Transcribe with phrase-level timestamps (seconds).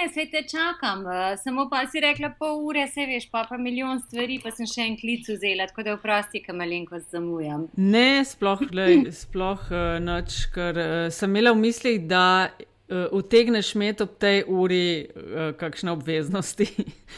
[0.00, 3.56] ne, sve te čakam, uh, samo pa si rekla pol ure, se veš, pa pa
[3.56, 7.66] milijon stvari, pa sem še en klic vzela, tako da vprosti, kam malenkost zamujam.
[7.76, 13.74] Ne, sploh, glej, sploh uh, noč, ker uh, sem imela v mislih, da uh, utegneš
[13.76, 16.68] imeti ob tej uri uh, kakšne obveznosti.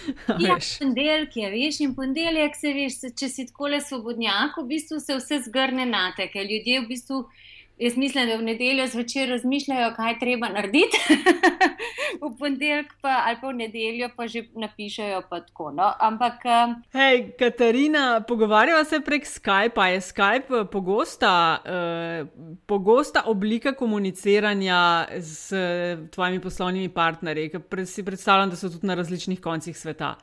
[0.46, 5.00] ja, ponedeljek je, veš, in ponedeljek se veš, če si tako le svobodnjak, v bistvu
[5.02, 7.24] se vse zgrne na te, ker ljudje v bistvu.
[7.82, 10.98] Jaz mislim, da v nedeljo zvečer razmišljajo, kaj treba narediti,
[12.22, 15.22] v ponedeljek pa ali pa v nedeljo pa že napišajo.
[15.30, 15.88] Pa tako, no?
[15.98, 16.46] Ampak.
[16.46, 16.76] Um...
[16.92, 19.86] Hej, Katarina, pogovarjava se prek Skypa.
[19.86, 22.28] Je Skype eh, pogosta, uh,
[22.66, 25.56] pogosta oblika komuniciranja z
[26.14, 30.14] tvojimi poslovnimi partnerji, ker si predstavljam, da so tudi na različnih koncih sveta.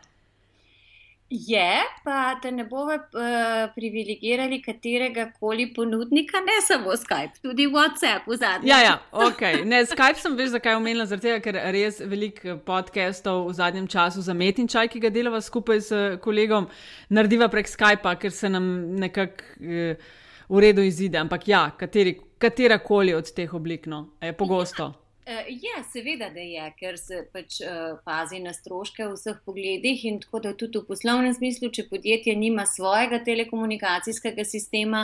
[1.29, 8.25] Je, pa da ne bomo uh, privilegirali katerega koli ponudnika, ne samo Skype, tudi WhatsApp
[8.25, 8.69] v zadnjem.
[8.69, 8.95] Ja, ja,
[9.27, 9.41] ok.
[9.65, 14.33] Ne, Skype sem veš, zakaj omenila, zato ker res veliko podcastov v zadnjem času za
[14.33, 16.65] metinčaj, ki ga delava skupaj s kolegom,
[17.13, 20.09] narediva prek Skypa, ker se nam nekako uh,
[20.49, 21.21] v redu izide.
[21.21, 24.89] Ampak ja, kateri, katera koli od teh oblik, no, je pogosto.
[24.89, 25.08] Ja.
[25.29, 30.05] Uh, ja, seveda, da je, ker se pač uh, pazi na stroške v vseh pogledih
[30.09, 35.03] in tako da tudi v poslovnem smislu, če podjetje nima svojega telekomunikacijskega sistema,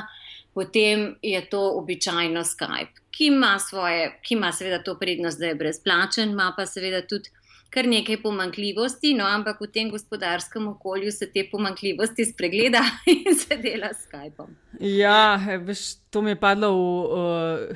[0.57, 5.59] potem je to običajno Skype, ki ima, svoje, ki ima seveda to prednost, da je
[5.61, 7.29] brezplačen, ima pa seveda tudi
[7.75, 13.57] kar nekaj pomankljivosti, no, ampak v tem gospodarskem okolju se te pomankljivosti spregleda in se
[13.59, 14.53] dela s Skypom.
[14.79, 16.85] Ja, veš, to mi je padlo v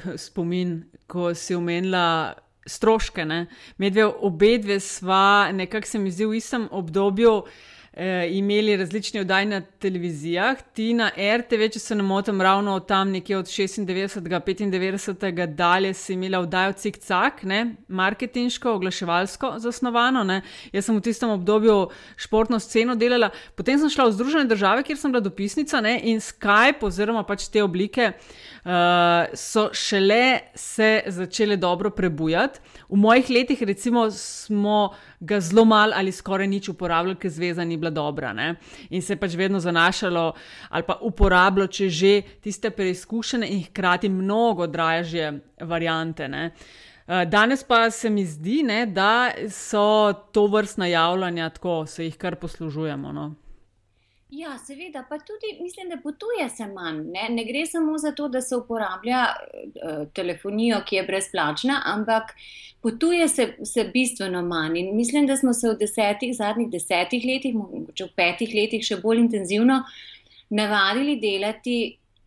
[0.08, 0.78] uh, spomin,
[1.08, 2.36] ko si omenila
[2.70, 3.26] stroške.
[3.78, 7.44] Medve obe dve sva, nekako se mi zdi v istem obdobju.
[8.02, 13.10] Eh, imeli različne oddaje na televizijah, ti na RTV, če se ne motim, ravno tam
[13.12, 14.20] nekje od 96.
[14.20, 15.46] do 95.
[15.46, 17.44] dalje si imela oddajo Cik-Cak,
[17.88, 20.24] marketinško, oglaševalsko zasnovano.
[20.24, 20.42] Ne.
[20.72, 24.98] Jaz sem v tistem obdobju športno sceno delala, potem sem šla v Združene države, kjer
[24.98, 31.60] sem bila dopisnica ne, in Skype oziroma pač te oblike uh, so šele se začele
[31.60, 32.64] dobro prebujati.
[32.90, 37.78] V mojih letih, recimo, smo ga zelo malo ali skoraj nič uporabljali, ker zveza ni
[37.78, 38.34] bila dobra.
[38.34, 38.56] Ne?
[38.90, 40.34] In se je pač vedno zanašalo
[40.70, 46.28] ali pa uporabljalo, če že tiste preizkušene in hkrati mnogo dražje variante.
[46.28, 46.52] Ne?
[47.08, 52.18] Eh, danes pa se mi zdi, ne, da so to vrstna javljanja tako, se jih
[52.18, 53.12] kar poslužujemo.
[53.12, 53.34] No.
[54.30, 57.00] Ja, seveda, pa tudi mislim, da potuje se manj.
[57.12, 62.36] Ne, ne gre samo za to, da se uporablja uh, telefonijo, ki je brezplačna, ampak
[62.82, 64.78] potuje se, se bistveno manj.
[64.78, 69.00] In mislim, da smo se v desetih, zadnjih desetih letih, mogoče v petih letih, še
[69.02, 69.82] bolj intenzivno
[70.50, 71.80] navadili delati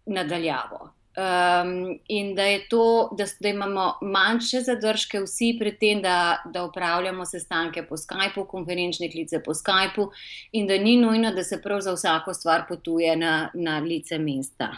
[0.06, 0.90] nadaljavo.
[1.16, 7.26] Um, in da, to, da, da imamo manjše zadržke, vsi pri tem, da, da upravljamo
[7.26, 10.08] sestanke po Skypu, konferenčne klice po Skypu,
[10.52, 14.72] in da ni nujno, da se prav za vsako stvar potuje na, na lice mesta.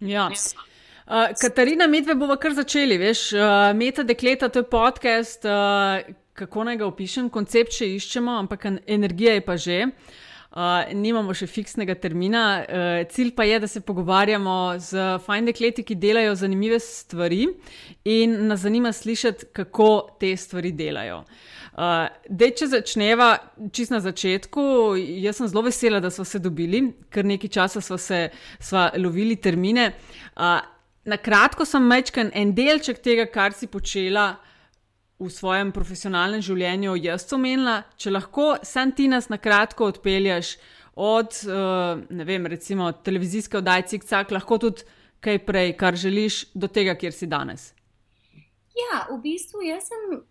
[0.00, 0.30] Ja.
[0.30, 2.98] Uh, Katarina, medve bomo kar začeli.
[2.98, 8.38] Veš, uh, Meta dekleta, to je podcast, uh, kako naj ga opišem, koncept še iščemo,
[8.44, 9.86] ampak energija je pa že.
[9.86, 10.20] Uh,
[10.52, 12.42] Uh, nimamo še fiksnega termina.
[12.60, 17.46] Uh, cilj pa je, da se pogovarjamo z fajn dekleti, ki delajo zanimive stvari
[18.04, 21.22] in nas zanima slišati, kako te stvari delajo.
[21.72, 23.30] Uh, dej, če začneva
[23.72, 24.92] čist na začetku,
[25.24, 28.26] jaz sem zelo vesela, da smo se dobili, ker nekaj časa smo se
[28.60, 29.94] sva lovili termine.
[30.36, 30.60] Uh,
[31.08, 34.34] na kratko sem mečken en delček tega, kar si počela
[35.22, 40.56] v svojem profesionalnem življenju jaz omenila, če lahko sam ti nas na kratko odpelješ
[40.94, 44.84] od, uh, ne vem, recimo televizijske oddaje Cik-Cak, lahko tudi
[45.22, 47.70] kaj prej, kar želiš, do tega, kjer si danes.
[48.76, 50.24] Ja, v bistvu jaz sem.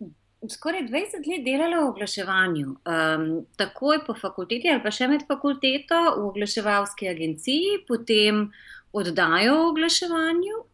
[0.50, 6.00] Skoraj 20 let delala v oglaševanju, um, takoj po fakulteti ali pa še med fakulteto
[6.16, 8.48] v oglaševalski agenciji, potem
[8.92, 10.71] oddajo o oglaševanju, eh,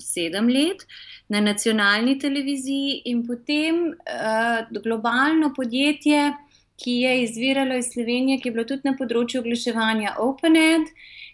[0.00, 0.86] sedem let
[1.28, 6.32] na nacionalni televiziji in potem eh, globalno podjetje,
[6.82, 10.88] ki je izviralo iz Slovenije, ki je bilo tudi na področju oglaševanja OpenEd,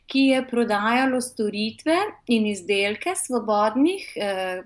[0.09, 1.97] ki je prodajalo storitve
[2.35, 4.13] in izdelke svobodnih.
[4.17, 4.63] Eh,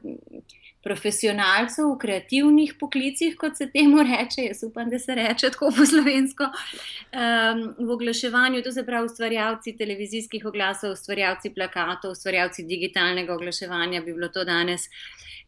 [0.83, 5.87] profesionalcev v kreativnih poklicih, kot se temu reče, jaz upam, da se reče tako po
[5.87, 14.03] slovensko, um, v oglaševanju, to se pravi ustvarjalci televizijskih oglasov, ustvarjalci plakatov, ustvarjalci digitalnega oglaševanja,
[14.03, 14.89] bi bilo to danes,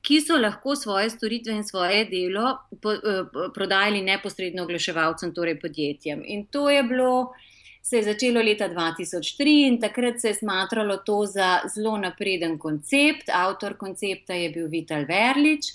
[0.05, 6.23] ki so lahko svoje storitve in svoje delo po, uh, prodajali neposredno oglaševalcem, torej podjetjem.
[6.27, 7.35] In to je bilo
[7.85, 13.29] se je začelo leta 2003 in takrat se je smatralo to za zelo napreden koncept.
[13.29, 15.67] Avtor koncepta je bil Vital Verlič,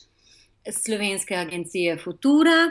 [0.72, 2.66] slovenske agencije Futura.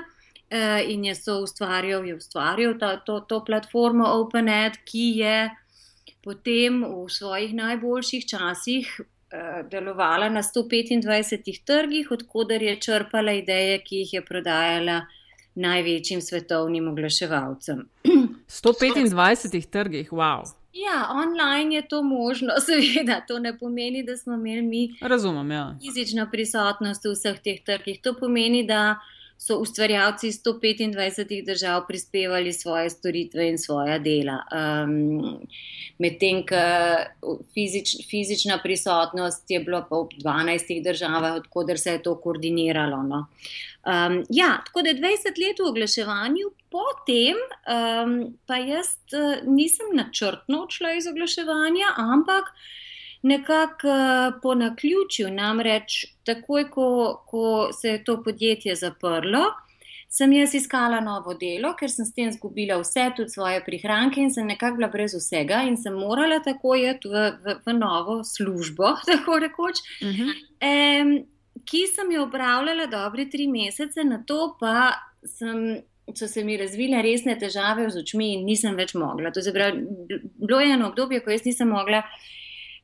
[0.50, 5.50] uh, in je so ustvarjal, je ustvarjal ta, to, to platformo OpenEd, ki je
[6.24, 14.02] potem v svojih najboljših časih uh, delovala na 125 trgih, odkuder je črpala ideje, ki
[14.02, 15.02] jih je prodajala
[15.54, 17.86] največjim svetovnim oglaševalcem.
[18.48, 20.42] 125 trgih, wow.
[20.72, 23.20] Ja, online je to možno, seveda.
[23.28, 25.76] To ne pomeni, da smo imeli mi Razumem, ja.
[25.80, 28.00] fizično prisotnost v vseh teh trgih.
[28.02, 29.00] To pomeni, da
[29.38, 34.42] so ustvarjalci iz 125 držav prispevali svoje storitve in svoja dela.
[34.52, 35.40] Um,
[35.98, 42.14] Medtem, ko fizič, fizična prisotnost je bila pa v 12 državah, odkuder se je to
[42.20, 43.02] koordiniralo.
[43.02, 43.26] No.
[43.86, 50.62] Um, ja, tako da 20 let v oglaševanju, potem um, pa jaz uh, nisem načrtno
[50.66, 52.52] odšla iz oglaševanja, ampak
[53.22, 56.88] nekako uh, po naključju, namreč takoj, ko,
[57.26, 59.44] ko se je to podjetje zaprlo.
[60.08, 64.30] Sem jaz iskala novo delo, ker sem s tem izgubila vse, tudi svoje prihranke, in
[64.32, 68.94] sem nekako bila brez vsega, in sem morala tako iti v, v, v novo službo,
[69.10, 69.82] tako rekoč.
[70.00, 70.32] Uh -huh.
[70.70, 71.12] um,
[71.68, 74.92] ki sem jo upravljala dobre tri mesece, na to pa
[75.24, 75.82] sem,
[76.14, 79.30] so se mi razvile resne težave z očmi in nisem več mogla.
[79.30, 79.52] To je
[80.38, 82.02] bilo eno obdobje, ko jaz nisem mogla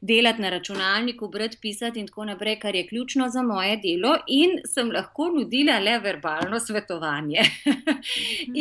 [0.05, 4.59] delati na računalniku, brati, pisati in tako naprej, kar je ključno za moje delo, in
[4.69, 7.41] sem lahko nudila le verbalno svetovanje.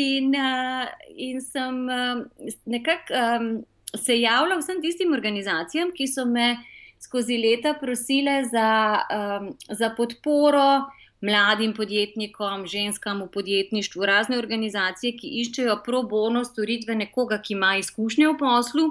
[0.10, 2.24] in, uh, in sem uh,
[2.66, 3.50] nekako um,
[3.96, 6.56] se javljala vsem tistim organizacijam, ki so me
[7.04, 10.86] skozi leta prosile za, um, za podporo
[11.24, 17.76] mladim podjetnikom, ženskam v podjetništvu, razne organizacije, ki iščejo pro bono storitve nekoga, ki ima
[17.80, 18.90] izkušnje v poslu.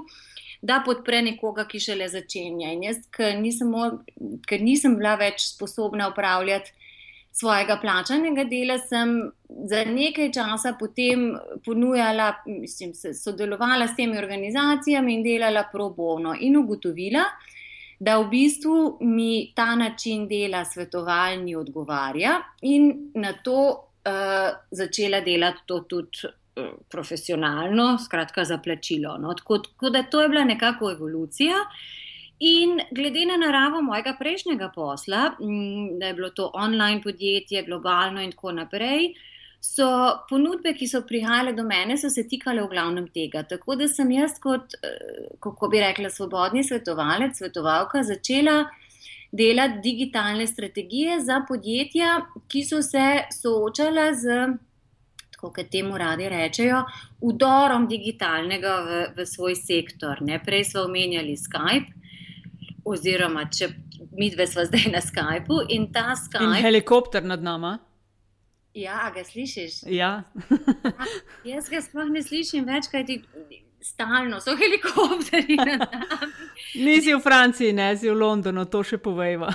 [0.63, 2.71] Da podpre nekoga, ki šele začenja.
[2.71, 3.73] In jaz, ker nisem,
[4.47, 6.71] ker nisem bila več sposobna upravljati
[7.33, 9.15] svojega plačanega dela, sem
[9.69, 11.33] za nekaj časa potem
[11.65, 16.35] ponujala, mislim, sodelovala s temi organizacijami in delala pro bono.
[16.39, 17.25] In ugotovila,
[17.99, 25.65] da v bistvu mi ta način dela svetovalni odgovarja, in na to uh, začela delati
[25.65, 26.27] to tudi
[26.89, 29.17] profesionalno, skratka za plačilo.
[29.17, 29.33] No?
[29.33, 31.55] Tako, tako da to je bila nekako evolucija.
[32.39, 38.21] In glede na naravo mojega prejšnjega posla, m, da je bilo to online podjetje, globalno
[38.21, 39.13] in tako naprej,
[39.63, 39.87] so
[40.29, 43.45] ponudbe, ki so prihajale do mene, so se tikale v glavnem tega.
[43.47, 48.65] Tako da sem jaz, kot, eh, kako bi rekla, svobodni svetovalec, svetovalka, začela
[49.31, 54.47] delati digitalne strategije za podjetja, ki so se soočala z,
[55.43, 56.83] kako temu radi rečejo,
[57.21, 60.23] udorom digitalnega v, v svoj sektor.
[60.23, 60.39] Ne?
[60.43, 61.99] Prej smo omenjali Skype.
[62.83, 63.69] Oziroma, če
[64.17, 66.43] mi dve smo zdaj na Skypu in ta Skype.
[66.47, 67.77] In helikopter nad nami.
[68.73, 69.83] Ja, ga slišiš?
[69.93, 70.23] Ja.
[71.51, 73.19] jaz ga sploh ne slišim več, kaj ti
[73.83, 75.57] stalno so helikopteri.
[76.85, 79.51] Nisi v Franciji, ne si v Londonu, to še povejva.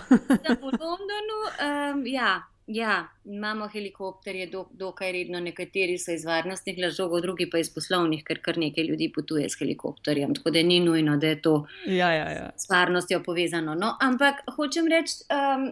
[0.62, 2.36] v Londonu, um, ja.
[2.68, 8.20] Ja, imamo helikopterje, do, dokaj redno, nekateri so iz varnostnih razlogov, drugi pa iz poslovnih,
[8.26, 10.34] ker kar nekaj ljudi potuje s helikopterjem.
[10.36, 11.54] Tako da ni nujno, da je to
[11.86, 12.50] ja, ja, ja.
[12.56, 13.74] s varnostjo povezano.
[13.74, 15.66] No, ampak hočem reči, um,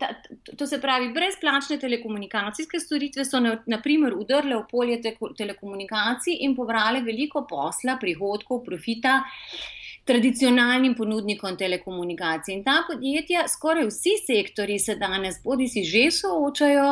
[0.00, 0.12] ta,
[0.58, 7.00] to se pravi, brezplačne telekomunikacijske storitve so naprimer udrle v polje te, telekomunikacij in pobrale
[7.00, 9.22] veliko posla, prihodkov, profita
[10.04, 12.54] tradicionalnim ponudnikom telekomunikacij.
[12.54, 16.88] In ta podjetja, skoraj vsi sektori se danes bodi si že soočajo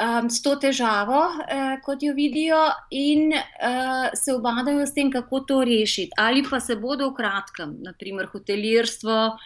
[0.00, 5.40] um, s to težavo, uh, kot jo vidijo, in uh, se obadajo s tem, kako
[5.40, 6.12] to rešiti.
[6.16, 9.38] Ali pa se bodo v kratkem, naprimer hotelirstvo.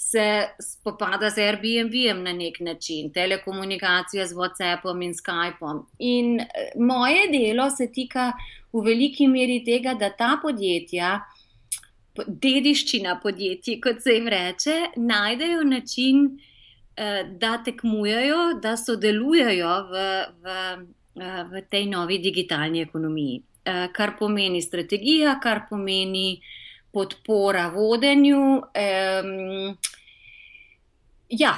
[0.00, 1.92] Se spopada z Airbnb
[2.24, 5.82] na nek način, telekomunikacija z WhatsAppom in Skypom.
[5.98, 8.32] In eh, moje delo se tika
[8.72, 11.18] v veliki meri tega, da ta podjetja
[12.26, 16.38] dediščina podjetij, kot se jim reče, najdejo način,
[16.96, 20.04] eh, da tekmujejo, da sodelujejo v,
[20.42, 20.56] v,
[21.20, 23.42] eh, v tej novi digitalni ekonomiji.
[23.64, 26.40] Eh, kar pomeni strategija, kar pomeni
[26.92, 28.62] podpora vodenju.
[31.28, 31.52] Ja,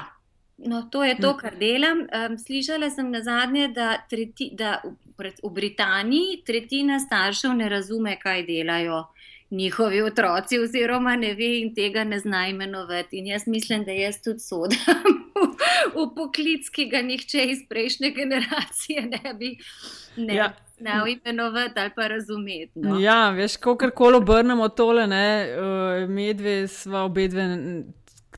[0.58, 1.38] no, to je to, hm.
[1.38, 2.02] kar delam.
[2.36, 4.82] Slišala sem na zadnje, da, treti, da
[5.16, 9.06] v Britaniji tretjina staršev ne razume, kaj delajo
[9.52, 13.18] njihovi otroci, oziroma ne ve in tega ne zna imenovati.
[13.18, 14.78] In jaz mislim, da jaz tudi sodim
[15.96, 19.56] v poklic, ki ga nihče iz prejšnje generacije ne bi.
[20.16, 20.34] Ne.
[20.34, 20.52] Ja.
[20.80, 22.72] Na imenovati ali pa razumeti.
[22.74, 22.98] No.
[22.98, 27.44] Ja, veš, kako koli obrnemo tole, ne, uh, medve smo obe dve,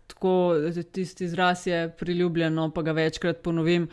[0.06, 0.54] tako
[0.92, 3.88] tisti izraz je priljubljen, pa ga večkrat ponovim.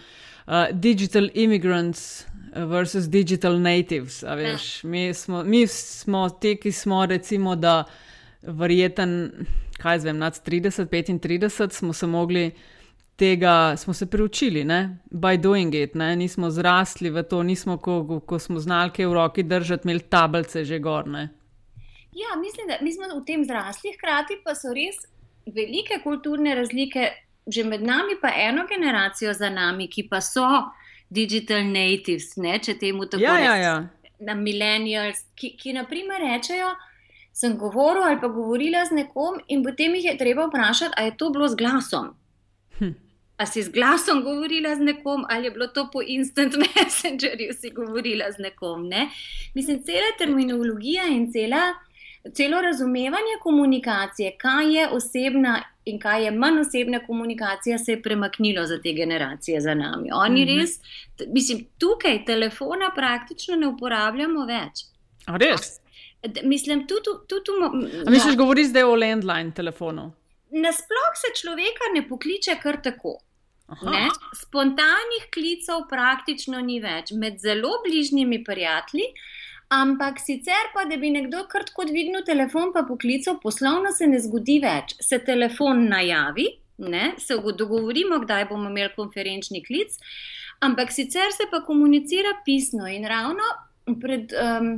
[0.47, 2.25] Uh, digital immigrants,
[2.55, 4.24] versus digital natives.
[4.24, 4.89] Veš, ja.
[4.89, 7.84] mi, smo, mi smo ti, ki smo recimo, da
[8.41, 9.31] verjeten,
[9.77, 12.51] kaj zvem, nad 30, 35 smo se mogli.
[13.15, 14.98] Tega smo se priučili, ne?
[15.12, 16.15] by doing it, ne?
[16.15, 20.79] nismo zrasli v to, nismo, ko, ko smo znali v roki držati, imeli tablice že
[20.79, 21.29] gorne.
[22.13, 25.05] Ja, mislim, da mi smo v tem zrasli, hkrati pa so res
[25.46, 27.12] velike kulturne razlike,
[27.48, 30.48] že med nami, pa eno generacijo za nami, ki pa so
[31.11, 33.43] digital natives, ne, če temu tako rečemo.
[33.43, 34.15] Ja, ja, ja.
[34.23, 36.71] Na millennials, ki, ki naprimer rečejo.
[37.35, 41.17] Sem govoril ali pa govorila z nekom, in potem jih je treba vprašati, ali je
[41.19, 42.09] to bilo z glasom.
[42.79, 42.91] Hm.
[43.39, 47.71] A si z glasom govorila z nekom, ali je bilo to po instant messengerju, si
[47.75, 48.83] govorila z nekom.
[48.91, 49.07] Ne?
[49.55, 51.71] Mislim, cela terminologija in cela
[52.33, 58.65] celo razumevanje komunikacije, kaj je osebna in kaj je manj osebna komunikacija, se je premaknilo
[58.65, 60.09] za te generacije za nami.
[60.13, 60.61] Oni mm -hmm.
[60.61, 60.79] res,
[61.27, 64.85] mislim, tukaj telefona praktično ne uporabljamo več.
[65.25, 65.79] A res?
[66.43, 67.53] Mislim, tudi tu.
[68.09, 70.11] Misliš, govoriš zdaj o landline telefonu?
[70.51, 73.17] Nasploh se človeka ne pokliče kar tako.
[74.35, 77.11] Spontanih klicev praktično ni več.
[77.11, 79.05] Med zelo bližnjimi prijatelji,
[79.71, 84.19] Ampak sicer pa, da bi nekdo kar tako dvignil telefon in poklical poslovno, se ne
[84.19, 84.97] zgodi več.
[84.99, 86.47] Se telefon najavi,
[86.91, 87.13] ne?
[87.17, 89.95] se dogovorimo, kdaj bomo imeli konferenčni klic,
[90.59, 93.47] ampak sicer se pa komunicira pisno in ravno
[94.01, 94.73] pred um,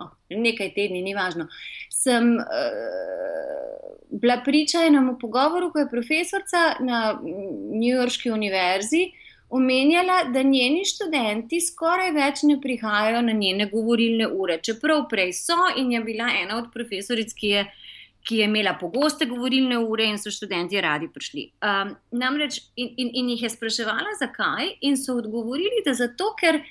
[0.00, 1.50] oh, nekaj tedni, ni važno.
[1.92, 9.10] Sem uh, bila priča enemu pogovoru, ko je profesorica na New Yorkski univerzi
[9.52, 15.58] omenjala, da njeni študenti skoraj več ne prihajajo na njene govorilne ure, čeprav prej so
[15.76, 17.64] in je bila ena od profesoric, ki je,
[18.28, 21.50] ki je imela pogoste govorilne ure in so študenti radi prišli.
[21.60, 26.62] Um, namreč in, in, in jih je spraševala, zakaj, in so odgovorili, da zato, ker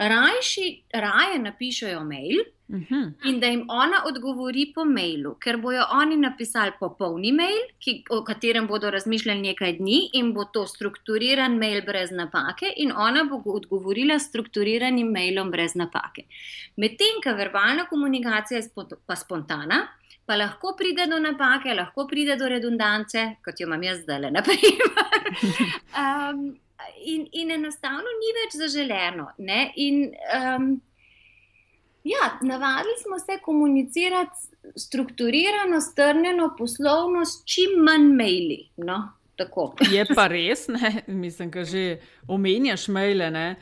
[0.00, 2.44] rajši, raje napišejo mail.
[2.70, 3.12] -hmm.
[3.24, 8.22] In da jim ona odgovori po mailu, ker bojo oni napisali popolni mail, ki, o
[8.24, 13.42] katerem bodo razmišljali nekaj dni, in bo to strukturiran mail brez napake, in ona bo
[13.44, 16.26] odgovorila strukturiranim mailom brez napake.
[16.76, 18.68] Medtem, ker verbalna komunikacija je
[19.06, 19.86] pa spontana.
[20.26, 25.08] Pa lahko pride do napake, lahko pride do redundance, kot jo imam jaz zdaj, naprimer.
[25.98, 26.44] Um,
[27.04, 29.30] in, in enostavno ni več zaželeno.
[29.76, 30.70] In, um,
[32.04, 34.36] Ja, navadili smo se komunicirati
[34.76, 38.68] strukturirano, strnjeno, poslovno, s čim manj maili.
[38.76, 39.08] No,
[39.96, 41.02] je pa res, ne?
[41.06, 43.30] mislim, da že omenjaš maile.
[43.30, 43.56] Ne?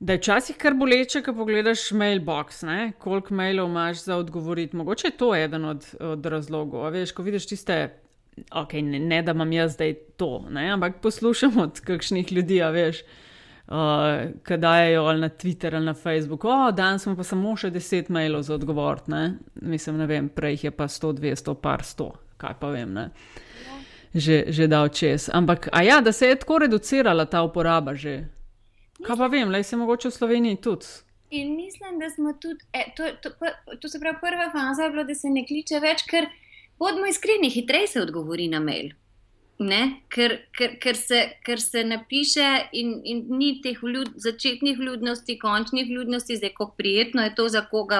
[0.00, 2.92] Da je včasih kar boleče, ko pogledaš mailbox, ne?
[2.98, 4.76] koliko mailov imaš za odgovoriti.
[4.76, 6.90] Mogoče je to eden od, od razlogov.
[6.90, 8.00] Veš, ko vidiš tiste,
[8.50, 10.70] okay, ne, ne da imam jaz zdaj to, ne?
[10.70, 13.02] ampak poslušam od kakšnih ljudi, veš
[13.70, 13.76] uh,
[14.46, 16.44] ki dajo ali na Twitter ali na Facebook.
[16.44, 19.02] O, danes smo pa samo še 10 mailov za odgovor.
[19.06, 19.36] Ne?
[19.62, 22.92] Mislim, ne vem, prej jih je pa 100, 200, par 100, kaj pa vem.
[22.94, 23.10] Ne?
[24.14, 25.28] Že, že dal čez.
[25.32, 28.24] Ampak, a ja, da se je tako reducirala ta uporaba že.
[29.06, 30.86] Kaj pa vem, le se mogoče v Sloveniji tudi.
[31.30, 34.90] In mislim, da smo tudi, e, to, to, to, to se pravi, prva faza je
[34.90, 36.26] bila, da se ne kliče več, ker
[36.80, 38.90] bodimo iskreni, hitreje se odgovori na mail.
[39.60, 45.36] Ne, ker, ker, ker, se, ker se napiše, in, in ni teh vljud, začetnih vljudnosti,
[45.38, 47.98] končnih vljudnosti, zdaj kako prijetno je to, za koga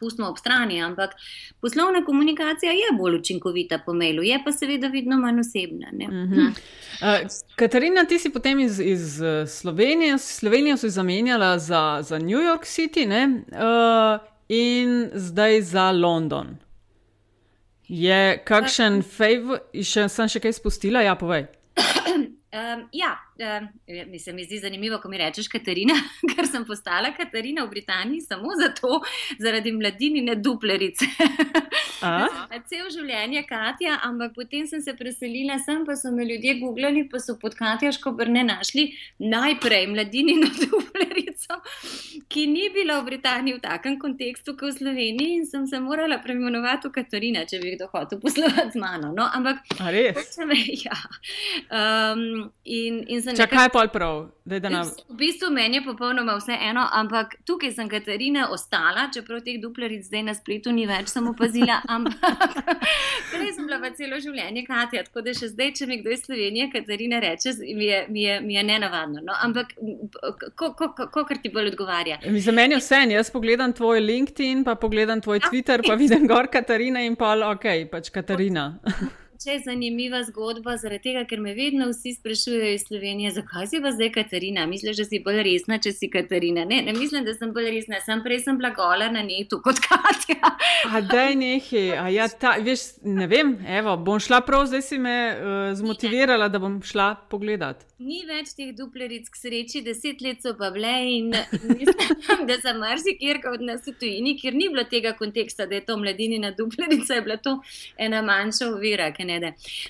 [0.00, 0.82] pustimo ob strani.
[0.84, 1.14] Ampak
[1.60, 5.88] poslovna komunikacija je bolj učinkovita po mailu, je pa seveda vedno manj osebna.
[5.92, 6.50] Uh -huh.
[6.50, 12.64] uh, Katarina, ti si potem iz, iz Slovenije, Slovenijo si zamenjala za, za New York
[12.64, 16.63] City uh, in zdaj za London.
[17.88, 21.48] Je kakšen favor, še sem še kaj spustila, ja, povej.
[22.54, 23.18] Um, ja,
[23.58, 23.68] um,
[24.10, 25.94] mislim, mi zdi zanimivo, ko mi rečeš Katarina,
[26.30, 29.00] ker sem postala Katarina v Britaniji samo zato,
[29.42, 31.08] zaradi mladine duplerice.
[32.70, 37.18] Cel življenje Katja, ampak potem sem se preselila sem, pa so me ljudje googlali, pa
[37.18, 41.33] so pod Katjaško brne našli najprej mladine duplerico,
[42.28, 46.18] ki ni bila v Britaniji v takem kontekstu kot v Sloveniji in sem se morala
[46.24, 49.12] preimenovati v Katarina, če bi kdo hotel poslovati z mano.
[49.14, 49.62] No, ampak?
[50.44, 50.96] Me, ja.
[51.70, 54.88] um, In, in Če kaj pa prav, da je nam.
[55.12, 60.06] V bistvu meni je popolnoma vse eno, ampak tukaj sem Katarina ostala, čeprav teh dupleric
[60.06, 61.82] zdaj na spletu ni več, sem opazila.
[61.94, 62.16] Ampak
[63.28, 66.70] prej sem bila celo življenje Katja, tako da še zdaj, če mi kdo iz Slovenije
[66.72, 69.20] Katarina reče, mi je, mi je, mi je nenavadno.
[69.28, 69.76] No, ampak
[70.56, 72.20] kako kar ti bolj odgovarja?
[72.30, 76.46] Mi za meni vse, jaz pogledam tvoj LinkedIn, pa pogledam tvoj Twitter, pa vidim gor
[76.52, 78.70] Katarina in pa ok, pač Katarina.
[79.42, 83.80] če je zanimiva zgodba, zaradi tega, ker me vedno vsi sprašujejo iz Slovenije, zakaj si
[83.82, 84.66] pa zdaj Katarina?
[84.70, 86.64] Misliš, da si bolj resna, če si Katarina?
[86.68, 90.52] Ne, ne mislim, da sem bolj resna, sem prej sem blagola na netu kot Katja.
[90.90, 94.84] A da je nekaj, a ja, ta, veš, ne vem, evo, bom šla prav, zdaj
[94.86, 97.82] si me uh, zmotivirala, da bom šla pogledat.
[98.04, 102.74] Ni več teh dupleric k sreči, deset let so pa bile in mislim, da za
[102.76, 107.16] marsikjer od nas v tujini, kjer ni bilo tega konteksta, da je to mladinina duplerica,
[107.16, 107.58] je bila to
[107.96, 109.10] ena manjša ovira.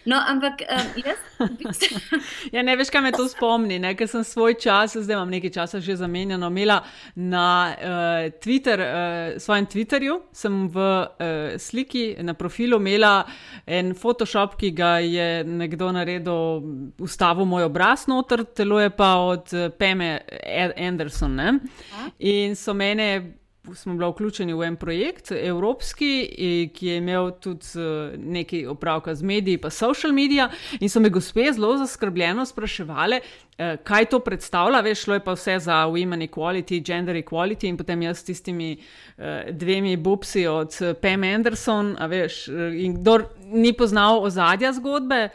[0.05, 1.21] No, ampak um, jaz.
[2.55, 3.79] ja, ne veš, kaj me to spomni.
[3.99, 6.81] Ker sem svoj čas, zdaj imam nekaj časa že zamenjano, imela
[7.17, 13.25] na uh, Twitter, uh, svojem Twitterju, sem v uh, sliki na profilu imela
[13.67, 16.64] en Photoshop, ki ga je nekdo naredil,
[17.03, 20.19] ustavil moj obraz noter, telo je pa od Peme
[20.76, 21.35] Anderson.
[21.35, 21.59] Ne?
[22.19, 23.44] In so mene
[23.75, 26.28] smo bili vključeni v en projekt, evropski,
[26.75, 30.50] ki je imel tudi eh, nekaj opravka z mediji, pa social media.
[30.80, 33.21] In so me gospe zelo zaskrbljeno spraševali,
[33.59, 34.80] eh, kaj to predstavlja.
[34.80, 38.76] Veš, šlo je pa vse za women equality, gender equality in potem jaz s tistimi
[39.18, 41.97] eh, dvemi bupsi od Pam Anderson.
[42.09, 43.18] Veš, in kdo
[43.52, 45.28] ni poznal ozadja zgodbe.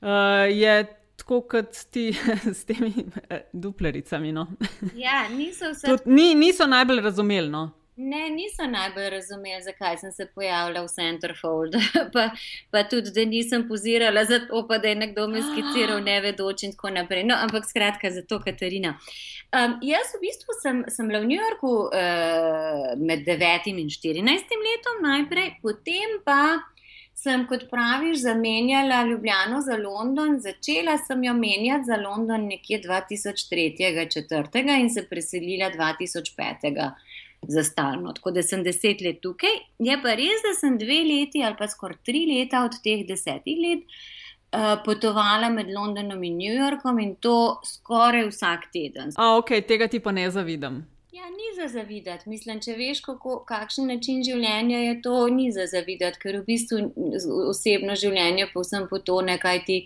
[0.00, 0.08] Uh,
[0.50, 2.10] je tako kot ti
[2.58, 2.92] s temi
[3.28, 4.32] eh, duplericami.
[4.32, 4.46] No.
[4.96, 5.90] Ja, niso, vse...
[5.90, 7.50] Tud, ni, niso najbolj razumeli.
[7.50, 7.70] No.
[8.00, 11.74] Ne, niso najbolj razumeli, zakaj sem se pojavila v Centerfold.
[12.14, 12.28] pa,
[12.70, 16.62] pa tudi, da nisem pozirala za to, pa da je nekdo me skiciral, ne vedoč
[16.62, 17.26] in tako naprej.
[17.26, 18.94] No, ampak skratka, za to, Katarina.
[19.50, 24.58] Um, jaz v bistvu sem, sem bila v New Yorku uh, med 9 in 14
[24.68, 26.60] letom najprej, potem pa
[27.18, 30.40] sem, kot praviš, zamenjala Ljubljano za London.
[30.40, 36.90] Začela sem jo menjati za London nekje 2003-2004 in se preselila 2005
[37.42, 38.12] za stalno.
[38.12, 39.58] Tako da sem deset let tukaj.
[39.78, 43.58] Je pa res, da sem dve leti ali pa skoraj tri leta od teh desetih
[43.64, 43.98] let.
[44.48, 49.12] Uh, potovala med Londonom in New Yorkom in to skoraj vsak teden.
[49.16, 50.86] A, ok, tega ti pa ne zavidam.
[51.12, 52.28] Ja, ni za zavidati.
[52.28, 56.82] Mislim, če veš, kako, kakšen način življenja je to, ni za zavidati, ker v bistvu
[57.48, 59.78] osebno življenje povsem potone, kaj ti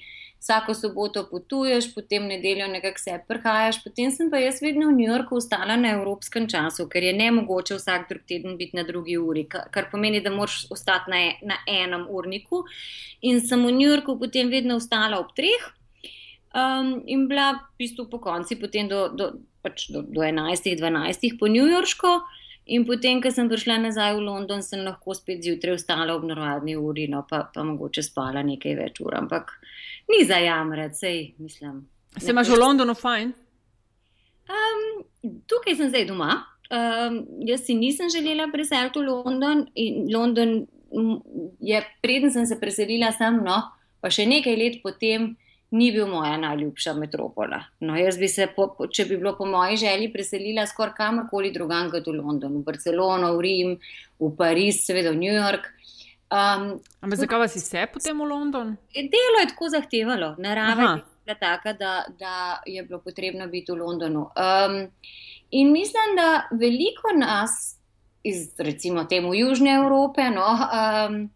[0.43, 3.79] vsako soboto potuješ, potem nedeljo nekako se prhajaš.
[3.85, 7.31] Potem sem pa jaz vedno v New Yorku ostala na evropskem času, ker je ne
[7.39, 11.61] mogoče vsak drug teden biti na drugi uri, kar pomeni, da moraš ostati na, na
[11.71, 12.65] enem urniku.
[13.23, 15.71] In sem v New Yorku potem vedno ostala ob treh.
[16.53, 19.31] Um, in bila v bistvu po konci, potem do, do,
[19.63, 22.21] pač do, do 11-12 po New Yorku.
[22.71, 26.77] In potem, ko sem prišla nazaj v London, sem lahko spet zjutraj vstala ob narodni
[26.79, 29.51] uri, no pa, pa mogoče spala nekaj več ur, ampak
[30.11, 31.83] ni za jamret, sej mislim.
[32.15, 33.33] Se imaš v Londonu fajn?
[34.53, 34.85] Um,
[35.51, 36.45] tukaj sem zdaj doma.
[36.73, 40.63] Um, jaz si nisem želela preseliti v London in London
[41.61, 43.59] je, preden sem se preselila sem, no,
[44.01, 45.33] pa še nekaj let potem
[45.73, 47.63] ni bil moja najljubša metropola.
[47.81, 51.91] No, jaz bi se, po, če bi bilo po moji želji, preselila skoraj kamorkoli drugam
[51.93, 53.79] kot v London, v Barcelono, v Rim,
[54.21, 55.71] v Pariz, seveda v New York.
[56.33, 56.69] Um,
[57.01, 58.77] Ampak zakaj si se potem v London?
[58.95, 63.77] Delo je tako zahtevalo, narava je bila taka, da, da je bilo potrebno biti v
[63.77, 64.21] Londonu.
[64.21, 64.91] Um,
[65.51, 67.79] in mislim, da veliko nas
[68.23, 71.31] iz recimo temu Južne Evrope, no, um,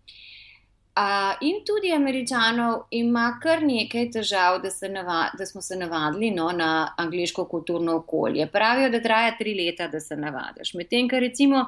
[0.96, 1.02] Uh,
[1.40, 6.46] in tudi američanov ima kar nekaj težav, da, se nava, da smo se navadili no,
[6.56, 8.46] na angliško kulturno okolje.
[8.52, 10.72] Pravijo, da traja tri leta, da se navadiš.
[10.74, 11.66] Medtem, ker recimo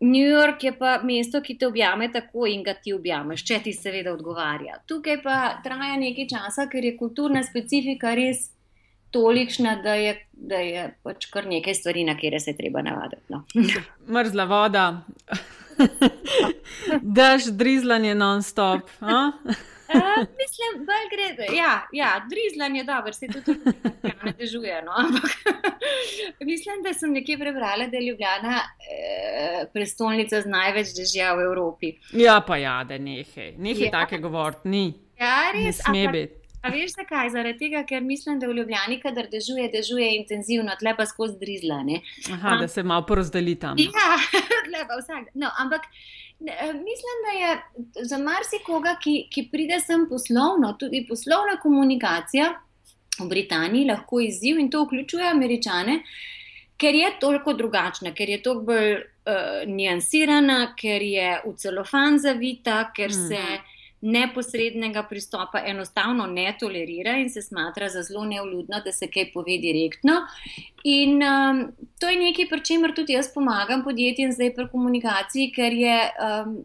[0.00, 3.72] New York je pa mesto, ki te objame tako in ga ti objameš, če ti
[3.76, 4.78] seveda odgovarja.
[4.86, 8.46] Tukaj pa traja nekaj časa, ker je kulturna specifika res
[9.10, 13.26] tolikšna, da je, da je pač kar nekaj stvari, na kere se treba navaditi.
[13.28, 13.44] No.
[14.18, 14.84] Mrzla voda.
[17.18, 18.80] Daš drizlanje non-stop.
[19.00, 19.08] Uh,
[20.40, 21.56] mislim, da gre.
[21.56, 23.58] Ja, ja drizlanje je dobro, se tudi
[24.22, 24.82] ne težuje.
[24.82, 24.92] No?
[26.50, 31.92] mislim, da sem nekje prebrala, da je Ljubljana eh, prestolnica z največ dežja v Evropi.
[32.12, 33.90] Ja, pa ja, da nekaj, nekaj ja.
[33.90, 34.92] take govoriti ni.
[35.20, 35.64] Ja, res.
[35.64, 36.37] Ne sme biti.
[36.62, 37.30] A veš zakaj?
[37.30, 42.00] Zaradi tega, ker mislim, da v Ljubljani, kadar dežuje, dežuje intenzivno, tle pa skozi drizlane.
[42.32, 43.78] Aha, um, da se malo porazdeli tam.
[43.78, 44.08] Ja,
[44.66, 45.30] tle pa vsak.
[45.38, 51.60] No, ampak eh, mislim, da je za marsikoga, ki, ki pride sem poslovno, tudi poslovna
[51.62, 52.50] komunikacija
[53.20, 56.00] v Britaniji lahko izziv in to vključuje američane,
[56.78, 62.88] ker je toliko drugačna, ker je toliko bolj uh, nijansirana, ker je v celofan zavita,
[62.94, 63.26] ker hmm.
[63.30, 63.76] se.
[64.00, 69.58] Neposrednega pristopa enostavno ne tolerira in se smatra za zelo neuljudno, da se kaj pove
[69.58, 70.20] direktno.
[70.84, 71.64] In um,
[71.98, 76.00] to je nekaj, pri čemer tudi jaz pomagam podjetjem zdaj pri komunikaciji, ker je.
[76.30, 76.58] Um,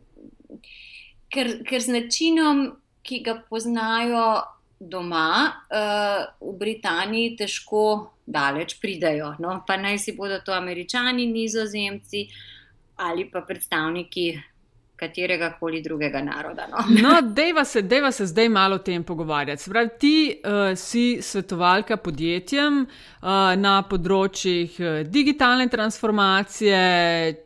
[1.34, 2.60] Ker, ker z načinom
[3.04, 4.44] ki ga poznajo
[4.80, 5.28] doma,
[5.72, 9.34] uh, v Britaniji težko daleč pridajo.
[9.44, 9.60] No?
[9.68, 12.28] Pa naj si bodo to američani, nizozemci
[13.04, 14.28] ali pa predstavniki
[14.96, 16.68] katerega koli drugega naroda.
[16.72, 19.70] No, no dejva, se, dejva se zdaj malo o tem pogovarjati.
[19.70, 23.30] Pravi, ti uh, si svetovalka podjetjem uh,
[23.60, 26.84] na področjih uh, digitalne transformacije,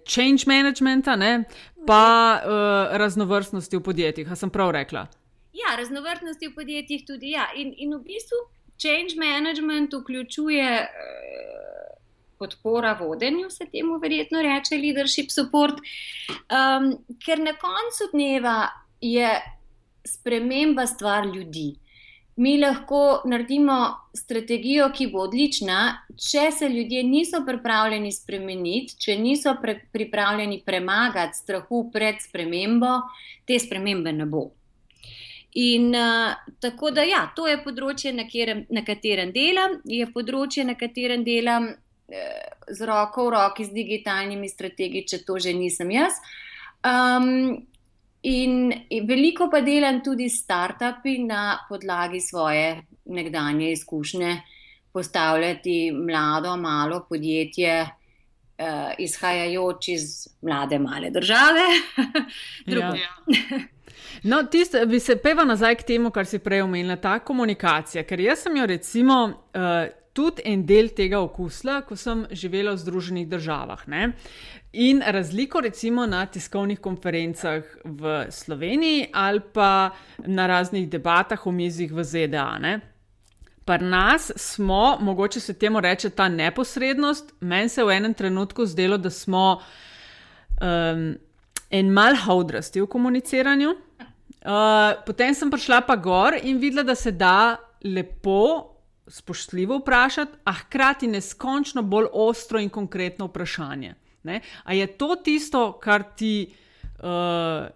[0.08, 1.46] change managementa, ne,
[1.88, 2.04] pa
[2.42, 4.32] uh, raznovrstnosti v podjetjih.
[4.32, 5.08] A sem prav rekla?
[5.58, 7.34] Ja, raznovrstnosti v podjetjih tudi.
[7.34, 7.48] Ja.
[7.56, 8.44] In, in v bistvu
[8.78, 10.68] change management vključuje.
[10.84, 11.67] Uh,
[12.40, 15.82] podpora vodenju, se temu verjetno reče leadership support.
[16.30, 16.94] Um,
[17.26, 18.68] ker na koncu dneva
[19.02, 19.30] je
[20.08, 21.76] sprememba stvar ljudi.
[22.38, 23.78] Mi lahko naredimo
[24.14, 25.78] strategijo, ki bo odlična,
[26.22, 33.00] če se ljudje niso pripravljeni spremeniti, če niso pre, pripravljeni premagati strahu pred spremembo,
[33.46, 34.44] te spremembe ne bo.
[35.58, 40.68] In uh, tako da, ja, to je področje, na, kjerem, na katerem delam, je področje,
[40.68, 41.72] na katerem delam
[42.68, 46.20] z roko v roki z digitalnimi strategiji, če to že nisem jaz.
[46.88, 47.58] Um,
[48.24, 48.72] in,
[49.08, 54.42] veliko pa delam tudi s startupi na podlagi svoje nekdanje izkušnje,
[54.94, 61.68] postavljati mlado, malo podjetje, uh, izhajajoč iz mlade, male države.
[62.66, 62.96] ja.
[64.24, 68.04] No, tist, bi se peva nazaj k temu, kar si prej omenila, ta komunikacija.
[68.08, 69.18] Ker jaz sem jo recimo.
[69.54, 73.86] Uh, tudi en del tega okusla, ko sem živela v Združenih državah.
[73.88, 74.12] Ne?
[74.74, 79.92] In razliko recimo na tiskovnih konferencah v Sloveniji ali pa
[80.26, 82.58] na raznih debatah o mizih v ZDA.
[82.60, 82.80] Ne?
[83.68, 88.66] Pri nas smo, mogoče se temu reče ta neposrednost, meni se je v enem trenutku
[88.66, 89.60] zdelo, da smo
[90.62, 91.04] um,
[91.70, 93.76] en mal haudrasti v komuniciranju.
[94.48, 98.77] Uh, potem sem prišla pa gor in videla, da se da lepo
[99.08, 103.96] spoštljivo vprašati, a hkrati neskončno bolj ostro in konkretno vprašanje.
[104.24, 104.42] Ne?
[104.64, 106.54] A je to tisto, kar ti,
[107.00, 107.68] uh,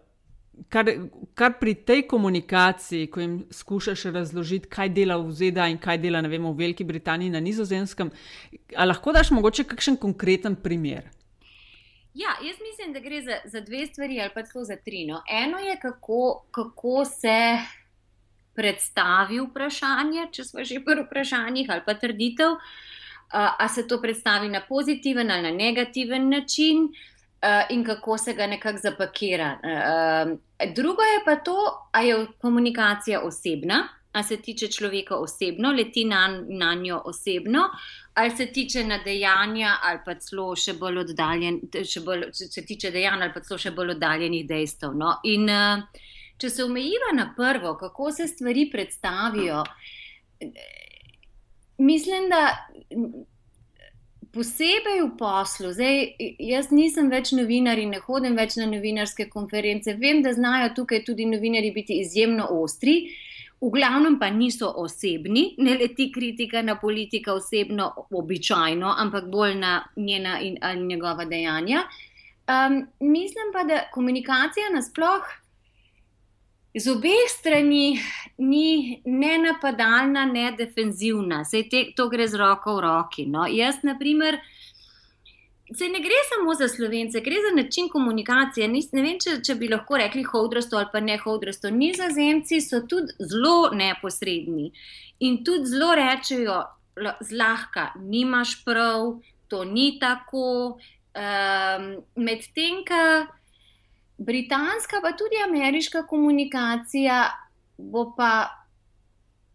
[0.69, 0.91] kar,
[1.33, 6.21] kar pri tej komunikaciji, ko jim skušaš razložiti, kaj dela v ZDA in kaj dela
[6.27, 8.11] vem, v Veliki Britaniji na nizozemskem,
[8.75, 11.09] ali lahko daš mogoče kakšen konkreten primer?
[12.13, 15.05] Ja, jaz mislim, da gre za, za dve stvari ali pa celo za tri.
[15.07, 15.21] No.
[15.31, 17.57] Eno je, kako, kako se
[18.61, 22.57] predstavi vprašanje, če smo že pri vprašanjih ali pa trditev,
[23.33, 26.91] ali se to predstavi na pozitiven ali na negativen način
[27.69, 29.55] in kako se ga nekako zapakira.
[30.75, 31.57] Drugo je pa to,
[31.91, 33.87] ali je komunikacija osebna.
[34.11, 37.61] A se tiče človeka osebno, leti na, na njo osebno,
[38.13, 42.65] ali se tiče na dejanja, ali pa celo še bolj oddaljen, še bolj, če se
[42.67, 44.97] tiče dejanja, ali pa celo še bolj oddaljenih dejstev.
[44.99, 45.13] No?
[45.31, 46.03] In uh,
[46.41, 49.63] če se omejiva na prvo, kako se stvari predstavijo,
[51.77, 52.41] mislim, da
[54.31, 56.05] posebej v poslu, zdaj
[56.39, 61.03] jaz nisem več novinar in ne hodim več na novinarske konference, vem, da znajo tukaj
[61.07, 63.11] tudi novinari biti izjemno ostri.
[63.61, 69.75] V glavnem pa niso osebni, ne leti kritika na politika osebno, običajno, ampak bolj na
[69.95, 71.83] njena in njegova dejanja.
[72.49, 75.40] Um, mislim pa, da komunikacija nasplošno
[76.75, 77.99] z obeh strani
[78.37, 81.63] ni ne napadalna, ne defenzivna, se
[81.95, 83.25] to gre z roko v roki.
[83.27, 83.45] No.
[83.47, 84.39] Jaz, na primer,
[85.75, 88.67] se ne gre samo za slovence, gre za način komunikacije.
[88.67, 91.69] Nis, ne vem, če, če bi lahko rekli hodrasto ali pa ne hodrasto.
[91.69, 94.71] Nizozemci so tudi zelo neposredni
[95.19, 96.61] in tudi zelo rečejo,
[97.21, 100.79] zlahka, nimaš prav, to ni tako.
[101.11, 103.27] Um, Medtem, kar
[104.25, 107.23] britanska, pa tudi ameriška komunikacija
[107.77, 108.49] bo pa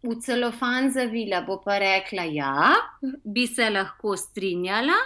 [0.03, 2.75] v celofan zavila, bo pa rekla, da ja,
[3.23, 4.97] bi se lahko strinjala,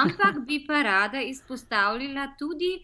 [0.00, 2.78] ampak bi pa rada izpostavljala tudi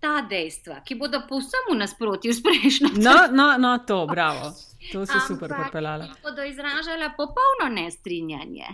[0.00, 3.02] ta dejstva, ki bodo povsem v nasprotju s prejšnjim.
[3.02, 4.52] No, no, no, to, bravo.
[4.92, 6.08] To si super popeljala.
[6.22, 8.66] Bodo izražala popolno nestrinjanje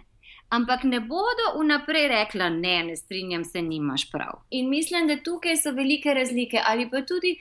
[0.49, 4.41] ampak ne bodo vnaprej rekla, ne, ne strinjam se, nimaš prav.
[4.51, 7.37] In mislim, da tukaj so velike razlike, ali pa tudi,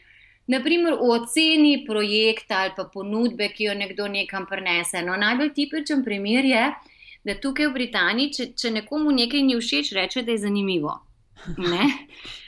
[0.47, 5.01] naprimer, v oceni projekta ali pa ponudbe, ki jo nekdo nekam prenese.
[5.01, 6.65] No, najbolj tipičen primer je,
[7.23, 10.99] da tukaj v Britaniji, če, če nekomu nekaj ni všeč, reče, da je zanimivo.
[11.57, 11.87] Ne?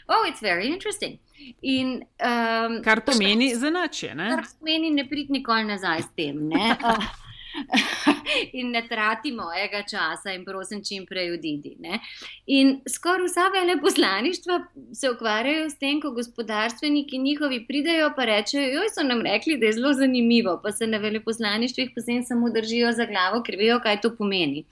[0.10, 1.20] Oh, it's very interesting.
[1.62, 4.18] In, um, kar to meni za način.
[4.18, 6.50] Kar to meni, ne prid nikoli nazaj s tem.
[8.60, 11.76] in ne trati mojega časa in prosim, čim prej odidi.
[11.80, 12.00] Ne?
[12.48, 14.60] In skoraj vsa veleposlaništva
[14.94, 19.66] se ukvarjajo s tem, ko gospodarstveniki njihovi pridejo pa rečejo, joj so nam rekli, da
[19.66, 24.02] je zelo zanimivo, pa se na veleposlaništvih posebej samo držijo za glavo, ker vejo, kaj
[24.02, 24.66] to pomeni.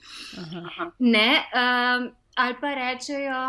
[0.98, 3.42] Ne, um, ali pa rečejo,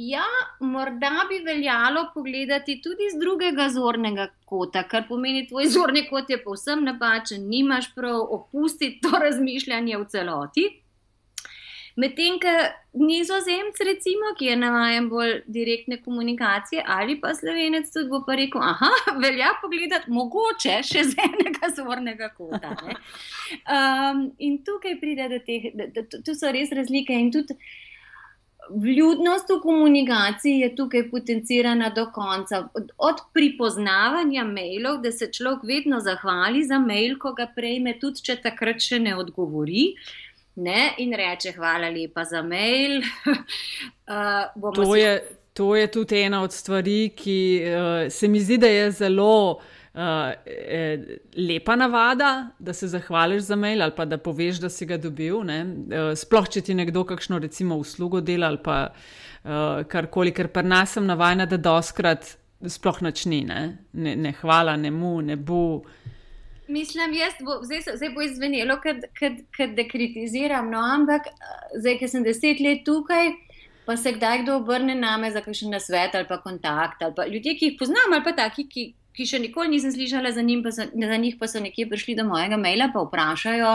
[0.00, 0.24] Ja,
[0.60, 6.30] morda bi veljalo pogledati tudi z drugega zornega kota, kar pomeni, da tvoj zorni kot
[6.30, 10.66] je povsem napačen, nimaš prav opustiti to razmišljanje v celoti.
[11.98, 12.52] Medtem, ko
[13.02, 18.62] nizozemc, recimo, ki je navaden bolj direktne komunikacije, ali pa slovenec, tudi bo pa rekel:
[18.62, 18.92] Aha,
[19.24, 22.76] velja pogledati mogoče še z enega zornega kota.
[23.66, 27.58] Um, in tukaj pride do teh, da, da, da, tu so res razlike in tudi.
[28.70, 32.68] Vljudnost v komunikaciji je tukaj potencirana do konca.
[32.74, 38.24] Od, od pripoznavanja mailov, da se človek vedno zahvali za mail, ko ga prejme, tudi
[38.28, 39.94] če takrat še ne odgovori.
[40.58, 43.00] Ne, in reče: Hvala lepa za mail.
[44.14, 45.12] uh, to, je,
[45.54, 49.74] to je tudi ena od stvari, ki uh, se mi zdi, da je zelo uh,
[51.36, 55.36] lepa navada, da se zahvališ za mail ali pa da poveš, da si ga dobil.
[55.36, 60.62] Uh, sploh, če ti nekdo kakšno recimo uslugo dela ali pa uh, karkoli, ker pa
[60.62, 63.78] nas sem navajena, da doskrat sploh načni, ne?
[63.92, 65.82] Ne, ne hvala, ne mu, ne bu.
[66.68, 71.30] Mislim, jaz, bo, zdaj, zdaj bo izvenelo, da dekritiziram, no, ampak
[71.78, 73.32] zdaj, ker sem deset let tukaj,
[73.88, 77.54] pa se kdaj kdo obrne name za kakšen nasvet ali pa kontakt, ali pa ljudje,
[77.56, 78.84] ki jih poznam, ali pa taki, ki,
[79.18, 82.24] ki še nikoli nisem slišala za, njim, so, za njih, pa so nekje prišli do
[82.28, 83.72] mojega maila, pa vprašajo,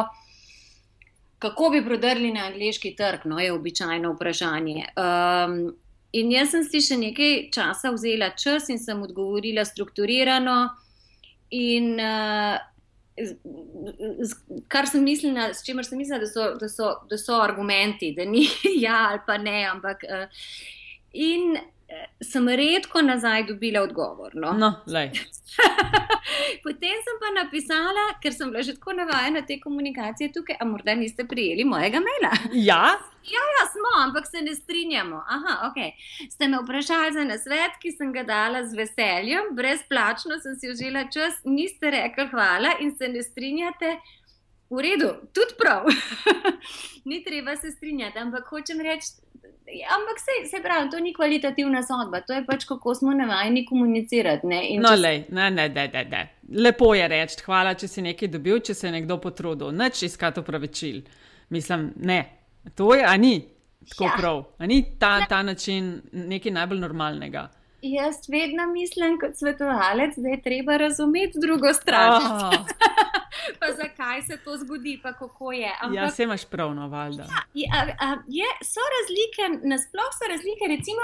[1.44, 3.26] kako bi prodrli na angliški trg.
[3.28, 4.86] No, je običajno vprašanje.
[4.96, 5.58] Um,
[6.16, 10.62] in jaz sem si še nekaj časa vzela čas in sem odgovorila strukturirano.
[11.60, 12.62] In, uh,
[14.74, 18.26] Kar sem mislila, s čimer sem mislila, da so, da so, da so argumenti, da
[18.26, 18.48] ni
[18.86, 20.08] ja ali pa ne, ampak.
[20.08, 20.48] Uh,
[21.14, 21.60] in
[22.22, 24.32] sem redko nazaj dobila odgovor.
[24.36, 24.54] No?
[24.54, 24.74] No,
[26.64, 30.96] Potem sem pa napisala, ker sem bila že tako navajena te komunikacije tukaj, a morda
[30.96, 32.32] niste prijeli mojega maila.
[32.54, 32.84] Ja.
[33.24, 35.22] Ja, ja, smo, ampak se ne strinjamo.
[35.28, 35.94] Aha, okay.
[36.30, 41.06] Ste me vprašali za nasvet, ki sem ga dala z veseljem, brezplačno sem si vzela
[41.08, 43.96] čas, niste rekli hvala in se ne strinjate.
[44.70, 45.86] V redu, tudi prav.
[47.10, 49.12] Ni treba se strinjati, ampak hočem reči,
[49.96, 54.48] ampak se, se pravi, to ni kvalitativna sodba, to je pač kako smo navajeni komunicirati.
[54.48, 54.62] Ne?
[54.80, 55.02] No, če...
[55.02, 56.24] lej, ne, ne, ne, ne, ne.
[56.64, 60.40] Lepo je reči, hvala, če si nekaj dobil, če se je nekdo potrudil, neč iskati
[60.44, 61.02] upravičil.
[61.54, 62.22] Mislim, ne,
[62.76, 63.36] to je, a ni
[63.90, 64.16] tako ja.
[64.18, 67.50] prav, a ni ta, ta način nekaj najbolj normalnega.
[67.84, 72.12] Jaz vedno mislim kot svetovalec, da je treba razumeti drugo stran.
[72.12, 72.54] Oh.
[73.60, 75.72] pa zakaj se to zgodi, pa kako je.
[75.82, 77.24] Ampak, ja, se imaš prav, no, valjda.
[77.54, 80.68] Ja, a, a, je, so razlike, nasplošno so razlike.
[80.68, 81.02] Recimo,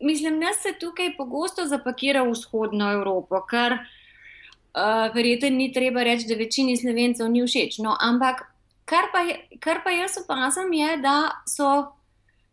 [0.00, 6.28] mislim, da se tukaj pogosto zapakira v vzhodno Evropo, kar uh, verjetno ni treba reči,
[6.28, 7.78] da večini slovencev ni všeč.
[7.78, 8.44] No, ampak
[8.84, 11.96] kar pa, je, kar pa jaz opazam, je, da so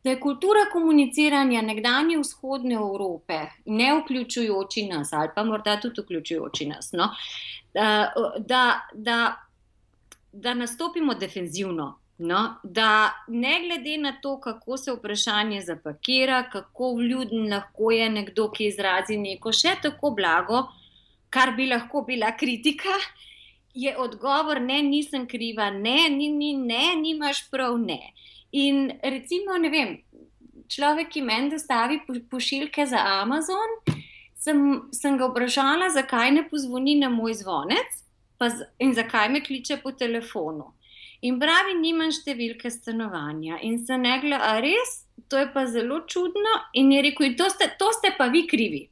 [0.04, 6.66] da je kultura komuniciranja nekdanje vzhodne Evrope, ne vključujoči nas, ali pa morda tudi vključujoči
[6.66, 7.10] nas, no,
[7.74, 9.36] da, da, da,
[10.32, 11.98] da nastopimo defenzivno.
[12.24, 18.46] No, da ne glede na to, kako se vprašanje zapakira, kako vljuden lahko je nekdo,
[18.52, 20.60] ki izrazi neko še tako blago,
[21.34, 22.94] kar bi lahko bila kritika,
[23.74, 28.14] je odgovor: ne, nisem kriva, ne, ni, ni, ne, nimaš prav, ne.
[28.52, 29.96] In recimo, ne vem,
[30.72, 33.80] človek, ki meni dostavi pošiljke za Amazon,
[34.36, 34.62] sem,
[34.92, 37.98] sem ga vprašala, zakaj ne pozvoni na moj zvonec
[38.42, 40.72] z, in zakaj me kliče po telefonu.
[41.22, 43.60] In pravi, nimam številke stanovanja.
[43.62, 46.56] In sem rekla, a res, to je pa zelo čudno.
[46.74, 48.88] In je rekel, to ste, to ste pa vi krivi.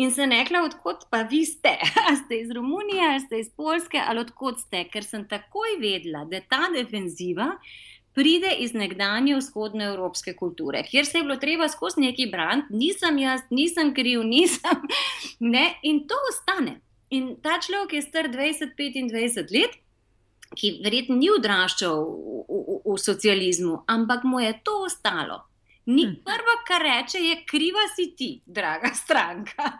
[0.00, 1.74] In sem rekla, odkot pa vi ste?
[2.08, 4.84] A ste iz Romunije, ali ste iz Polske, ali odkot ste?
[4.92, 7.54] Ker sem takoj vedela, da ta defenziva
[8.16, 13.18] pride iz nekdanje vzhodne evropske kulture, kjer se je bilo treba skozi neki brand, nisem
[13.18, 14.86] jaz, nisem kriv, nisem.
[15.40, 15.74] Ne?
[15.82, 16.80] In to ostane.
[17.10, 19.76] In ta človek je star 20-25 let.
[20.56, 25.40] Ki verjetno ni odraščal v, v, v socializmu, ampak mu je to ostalo.
[25.90, 26.20] Ni hm.
[26.24, 29.72] prvo, kar reče, je kriva si ti, draga stranka.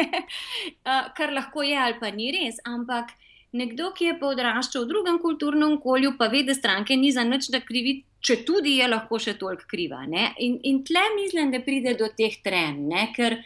[0.88, 3.12] uh, kar lahko je ali pa ni res, ampak
[3.52, 7.24] nekdo, ki je pa odraščal v drugem kulturnem okolju, pa ve, da stranke ni za
[7.24, 10.04] nič, da krivi, če tudi je lahko še toliko kriva.
[10.06, 13.38] In, in tle mislim, da pride do teh trenj, ker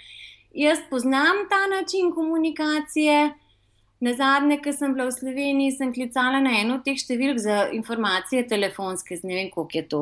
[0.57, 3.35] jaz poznam ta način komunikacije.
[4.05, 7.63] Na zadnje, ki sem bila v Sloveniji, sem klicala na eno od teh številk za
[7.73, 10.01] informacije telefonske, ne vem, koliko je to,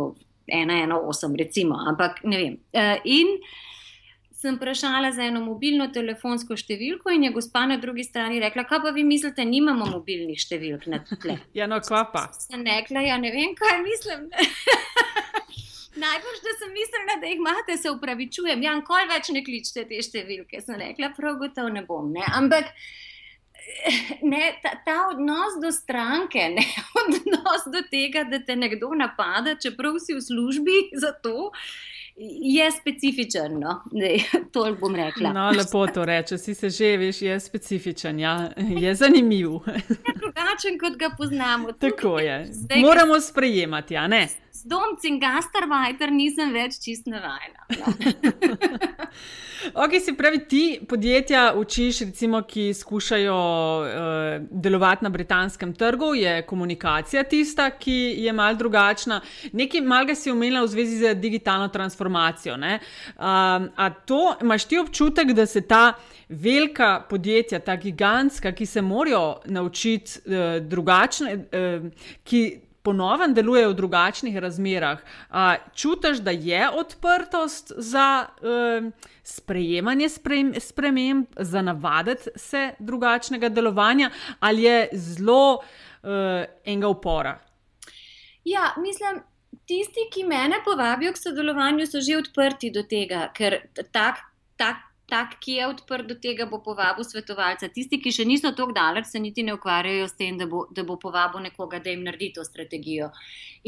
[0.51, 2.57] 118, recimo, ampak ne vem.
[2.75, 3.39] Uh, in
[4.45, 8.83] sem vprašala za eno mobilno telefonsko številko, in je gospa na drugi strani rekla: Kaj
[8.85, 11.39] pa vi mislite, nimamo mobilnih številk na tle?
[11.59, 12.27] Ja, no, kva pa.
[12.37, 14.29] Sem rekla, ja, ne vem, kaj mislim.
[16.05, 18.63] Najbrž, da sem mislila, da jih imate, se upravičujem.
[18.67, 20.61] Ja, nikoli več ne kličete te številke.
[20.65, 22.11] Sem rekla, prav gotovo ne bom.
[22.13, 22.25] Ne?
[22.35, 22.73] Ampak
[24.27, 26.67] ne, ta, ta odnos do stranke, ne,
[27.05, 31.53] odnos do tega, da te nekdo napada, čeprav si v službi za to.
[32.17, 33.83] Je specifičen, no?
[34.53, 35.33] to bom rekla.
[35.33, 38.51] No, lepo to reče, si se že veš, je specifičen, ja.
[38.57, 39.51] je zanimiv.
[40.07, 41.73] Je drugačen, kot ga poznamo.
[41.73, 42.47] Tako je.
[42.51, 44.29] Zdaj, Moramo sprejemati, a ne?
[44.65, 47.65] Domci in gastarvajter nisem več čist navajena.
[49.75, 49.85] No.
[49.85, 53.37] ok, se pravi, ti podjetja učiš, recimo, ki skušajo
[53.81, 59.21] uh, delovati na britanskem trgu, je komunikacija tista, ki je mal drugačna.
[59.53, 62.55] Nekaj malga si omenila v zvezi z digitalno transformacijo.
[62.55, 62.75] Um,
[63.77, 65.93] a to imaš ti občutek, da se ta.
[66.29, 72.45] Velika podjetja, ta gigantska, ki se morajo naučiti uh, drugačne, uh, ki
[72.85, 75.01] ponovno delujejo v drugačnih razmerah.
[75.31, 78.91] A, čutiš, da je odprtost za uh,
[79.23, 80.09] sprejemanje
[80.61, 87.39] sprememb, za navaditi se drugačnega delovanja, ali je zelo uh, enega upora?
[88.45, 89.23] Ja, mislim.
[89.65, 93.55] Tisti, ki me povabijo k sodelovanju, so že odprti do tega, ker
[93.93, 94.19] tak,
[94.61, 97.69] tak tak, ki je odprt do tega, bo povabil svetovalca.
[97.73, 100.85] Tisti, ki še niso tako daleč, se niti ne ukvarjajo s tem, da bo, da
[100.87, 103.11] bo povabil nekoga, da jim naredi to strategijo.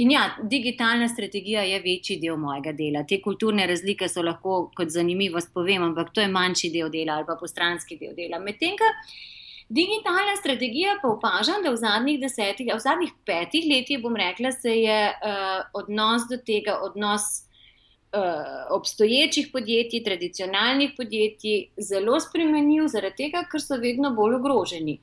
[0.00, 3.04] In ja, digitalna strategija je večji del mojega dela.
[3.08, 7.28] Te kulturne razlike so lahko kot zanimivost, povem, ampak to je manjši del dela ali
[7.28, 8.42] pa postranski del dela.
[8.42, 8.76] Medtem,
[9.66, 14.76] Digitalna strategija pa opažam, da v zadnjih desetih, v zadnjih petih letih, bom rekla, se
[14.78, 17.45] je uh, odnos do tega, odnos uh,
[18.70, 24.98] obstoječih podjetij, tradicionalnih podjetij, zelo spremenil, zaradi tega, ker so vedno bolj ogroženi.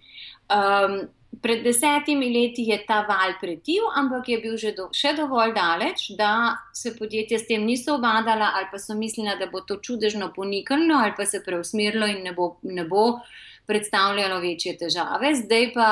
[0.53, 1.03] Um,
[1.41, 6.59] pred desetimi leti je ta val pretil, ampak je bil do, še dovolj daleč, da
[6.73, 10.99] se podjetja s tem niso obadala ali pa so mislila, da bo to čudežno poniknilo
[11.01, 13.19] ali pa se preusmerilo in ne bo, ne bo
[13.67, 15.33] predstavljalo večje težave.
[15.35, 15.89] Zdaj pa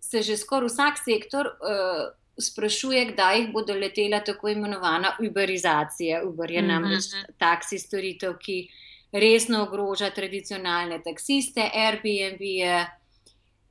[0.00, 1.52] se že skoraj vsak sektor.
[1.60, 6.22] Uh, sprašuje, kdaj jih bodo letela tako imenovana uberizacija.
[6.24, 7.38] Uber je namreč mm -hmm.
[7.38, 8.68] taksi storitev, ki
[9.12, 12.86] resno ogroža tradicionalne taksiste, Airbnb je.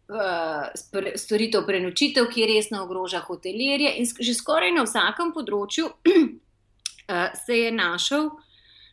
[0.07, 7.57] Uh, storitev prenočitev, ki resno ogroža hotelirje, in že skoraj na vsakem področju uh, se
[7.57, 8.29] je našel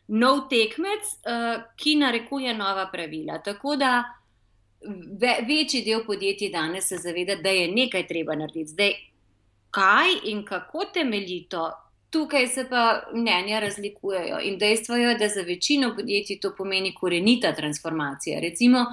[0.07, 3.37] nov tekmec, uh, ki narekuje nova pravila.
[3.37, 4.03] Tako da
[5.21, 8.71] ve, večji del podjetij danes se zaveda, da je nekaj treba narediti.
[8.71, 8.93] Zdaj,
[9.73, 11.71] kaj in kako temeljito,
[12.09, 14.39] tukaj se pa mnenja razlikujejo.
[14.43, 18.39] In dejstvo je, da za večino podjetij to pomeni korenita transformacija.
[18.39, 18.85] Recimo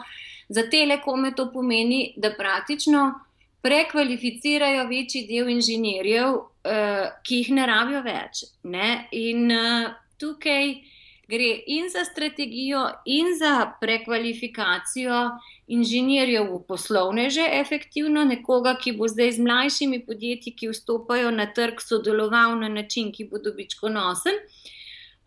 [0.49, 3.14] za telekome to pomeni, da praktično
[3.62, 8.45] prekvalificirajo večji del inženirjev, uh, ki jih ne rabijo več.
[8.62, 9.09] Ne?
[9.12, 10.75] In uh, tukaj
[11.31, 15.31] gre in za strategijo, in za prekvalifikacijo
[15.66, 21.81] inženirjev v poslovneže, efektivno nekoga, ki bo zdaj z mlajšimi podjetji, ki vstopajo na trg,
[21.81, 24.43] sodeloval na način, ki bo dobičkonosen.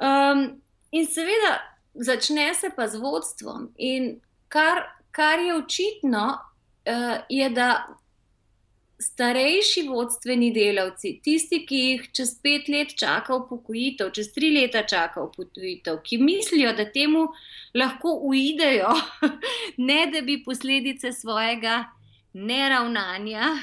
[0.03, 0.43] Um,
[0.91, 1.55] in seveda,
[1.93, 3.69] začne se pa z vodstvom.
[3.77, 7.69] In kar, kar je očitno, uh, je, da
[9.03, 15.23] starejši vodstveni delavci, tisti, ki jih čez pet let čaka upokojitev, čez tri leta čaka
[15.27, 17.27] upokojitev, ki mislijo, da temu
[17.75, 18.93] lahko uidejo,
[19.89, 21.83] ne da bi posledice svojega
[22.33, 23.53] neravnanja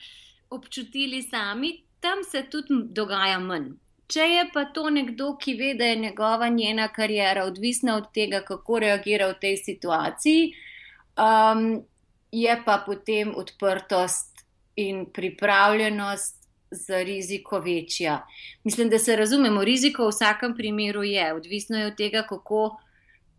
[0.56, 3.72] občutili sami, tam se tudi dogaja manj.
[4.10, 8.40] Če je pa to nekdo, ki ve, da je njegova njena karijera odvisna od tega,
[8.46, 10.48] kako reagira v tej situaciji,
[11.14, 11.84] um,
[12.32, 14.29] je pa potem odprtost
[14.76, 18.26] in pripravljenost za riziko večja.
[18.64, 22.80] Mislim, da se razumemo, riziko v vsakem primeru je, odvisno je od tega, kako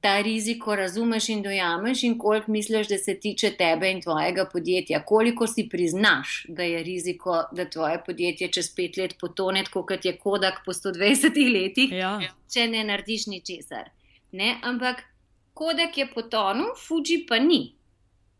[0.01, 5.03] ta riziko razumeš in dojameš, in koliko misliš, da se tiče tebe in tvojega podjetja,
[5.05, 10.17] koliko si priznaš, da je riziko, da tvoje podjetje čez pet let potone, kot je
[10.17, 12.19] Kodak po 120 letih, ja.
[12.53, 13.89] če ne narediš ničesar.
[14.63, 15.03] Ampak
[15.53, 17.75] Kodak je potonil, Fuji pa ni.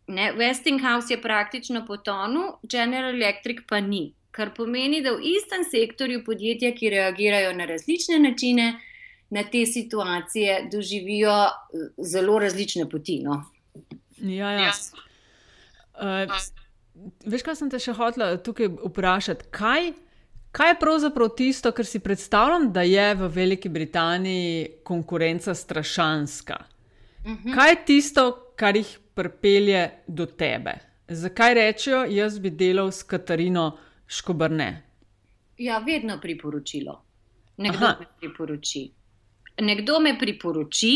[0.08, 4.14] Ne, Westinghouse je praktično potonil, General Electric pa ni.
[4.32, 8.74] Kar pomeni, da v istem sektorju podjetja, ki reagirajo na različne načine,
[9.32, 13.20] na te situacije doživijo eh, zelo različne poti.
[13.24, 13.43] No.
[14.18, 14.72] Ja, ja.
[16.02, 16.32] Uh,
[17.26, 19.47] veš, kaj sem te še hotela tukaj vprašati?
[19.56, 19.91] Kaj,
[20.52, 26.60] kaj je pravzaprav tisto, kar si predstavljam, da je v Veliki Britaniji konkurenca strašanska?
[27.24, 27.49] Uh mhm.
[27.49, 27.56] -huh.
[27.56, 30.78] Kaj je tisto, kar jih pripelje do tebe?
[31.09, 33.72] Zakaj rečejo, jaz bi delal s Katarino
[34.07, 34.70] Škobrne?
[35.57, 37.01] Ja, vedno priporočilo.
[37.57, 37.95] Nekdo Aha.
[37.99, 38.89] me priporoči
[39.62, 40.91] nekdo me priporoči,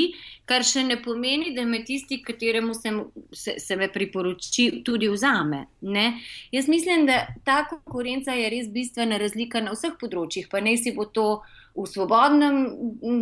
[0.47, 3.01] kar še ne pomeni, da me tisti, kateremu sem,
[3.33, 5.65] se, se me priporoči, tudi vzame.
[5.81, 6.05] Ne?
[6.53, 10.95] Jaz mislim, da ta konkurenca je res bistvena razlika na vseh področjih, pa ne si
[10.95, 11.27] bo to
[11.75, 12.61] v svobodnem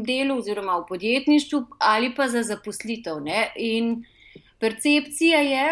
[0.05, 3.23] delu oziroma v podjetništvu ali pa za zaposlitev.
[3.25, 3.47] Ne?
[3.57, 4.03] In
[4.63, 5.65] percepcija je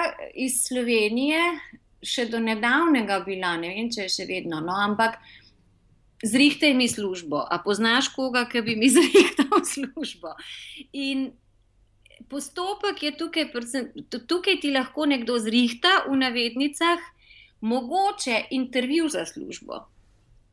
[0.46, 1.40] iz Slovenije
[2.04, 5.20] še do nedavnega bila, ne vem, če je še vedno, no, ampak
[6.28, 10.36] zrihtaj mi službo, a poznaš koga, ki bi mi zrihtal službo.
[10.92, 11.30] In
[12.30, 13.50] postopek je tukaj,
[14.28, 17.10] tukaj ti lahko nekdo zrihta v navednicah,
[17.62, 19.84] mogoče intervju za službo,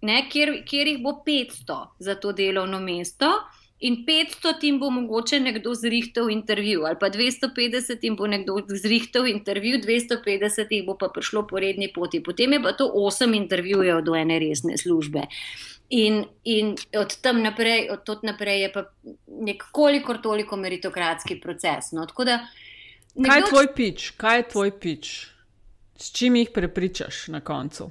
[0.05, 3.33] ne, kjer, kjer jih bo 500 za to delovno mesto
[3.81, 9.27] in 500 jim bo mogoče nekdo zrihtal intervju, ali pa 250 jim bo nekdo zrihtal
[9.27, 12.23] intervju, 250 jih bo pa prišlo po redni poti.
[12.23, 15.27] Potem je pa to 8 intervjujev do ene resne službe.
[15.91, 18.83] In, in od tam naprej, od tod naprej je pa
[19.27, 21.93] nekoliko toliko meritokratski proces.
[21.93, 22.43] No, da,
[23.15, 23.31] nekdo...
[23.31, 24.11] Kaj je tvoj pič?
[24.17, 25.15] Kaj je tvoj pič?
[25.97, 27.91] S čim jih prepričaš na koncu?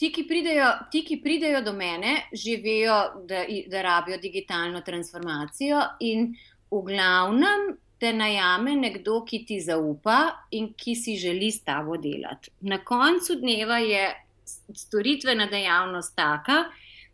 [0.00, 2.96] Ti ki, pridejo, ti, ki pridejo do mene, živijo,
[3.28, 6.30] da, da rabijo digitalno transformacijo, in
[6.70, 7.66] v glavnem
[8.00, 12.48] te najame nekdo, ki ti zaupa in ki si želi s tabo delati.
[12.64, 14.06] Na koncu dneva je
[14.72, 16.62] storitvena dejavnost taka,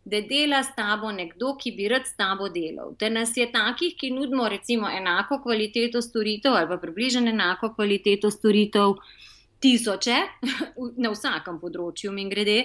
[0.07, 2.95] da dela s tabo nekdo, ki bi rad s tabo delal.
[3.01, 8.30] Da nas je takih, ki nudimo recimo enako kvaliteto storitev ali pa približno enako kvaliteto
[8.30, 8.95] storitev
[9.61, 10.18] tisoče
[11.02, 12.64] na vsakem področju, mi grede.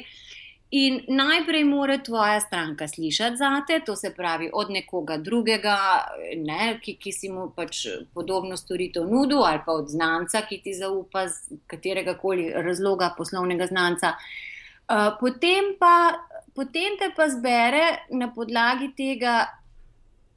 [0.71, 5.75] In najprej mora tvoja stranka slišati za te, to se pravi od nekoga drugega,
[6.37, 7.81] ne, ki, ki si mu pač
[8.15, 13.67] podobno storitev nudil, ali pa od znanca, ki ti zaupa z katerega koli razloga poslovnega
[13.67, 14.13] znanca.
[14.87, 16.15] Uh, potem, pa,
[16.55, 19.41] potem te pa zbere na podlagi tega,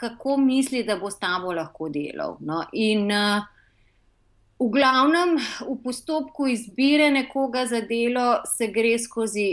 [0.03, 2.41] kako misli, da bo s tabo lahko delal.
[2.43, 2.65] No?
[2.75, 3.54] In uh,
[4.59, 9.49] V glavnem, v postopku izbire nekoga za delo se gre skozi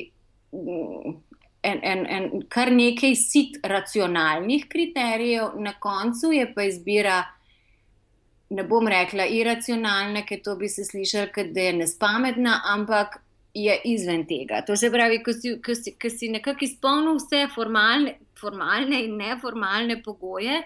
[0.54, 1.14] mm,
[1.62, 7.24] en, en, en, kar nekaj sit racionalnih kriterijev, na koncu je pa izbira,
[8.50, 13.22] ne bom rekla iracionalna, ker to bi se slišali, da je nespametna, ampak
[13.54, 14.62] je izven tega.
[14.68, 19.18] To se pravi, ko si, ko si, ko si nekako izpolnil vse formalne, formalne in
[19.18, 20.62] neformalne pogoje,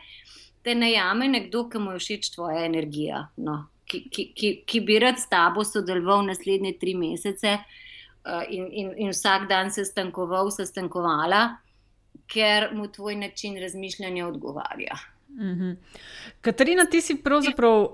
[0.65, 3.29] te najame nekdo, ki mu je všeč tvoja energija.
[3.37, 8.93] No ki, ki, ki bi rad s tabo sodeloval naslednje tri mesece uh, in, in,
[8.97, 11.57] in vsak dan se stankoval, se stankovala,
[12.27, 14.97] ker mu tvoj način razmišljanja odgovarja.
[15.37, 15.75] -hmm.
[16.41, 17.91] Katarina, ti si pravzaprav uh,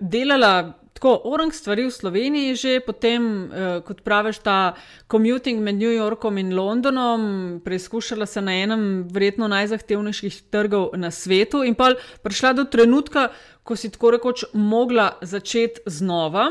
[0.00, 4.74] delala tako orang stvari v Sloveniji, že potem, uh, kot praviš, ta
[5.10, 11.64] commuting med New Yorkom in Londonom, preizkušala se na enem verjetno najzahtevnejših trgov na svetu
[11.64, 13.32] in pa prišla do trenutka,
[13.62, 16.50] ko si tako rekoč mogla začeti znova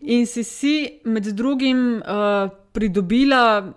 [0.00, 3.72] in si si med drugim uh, pridobila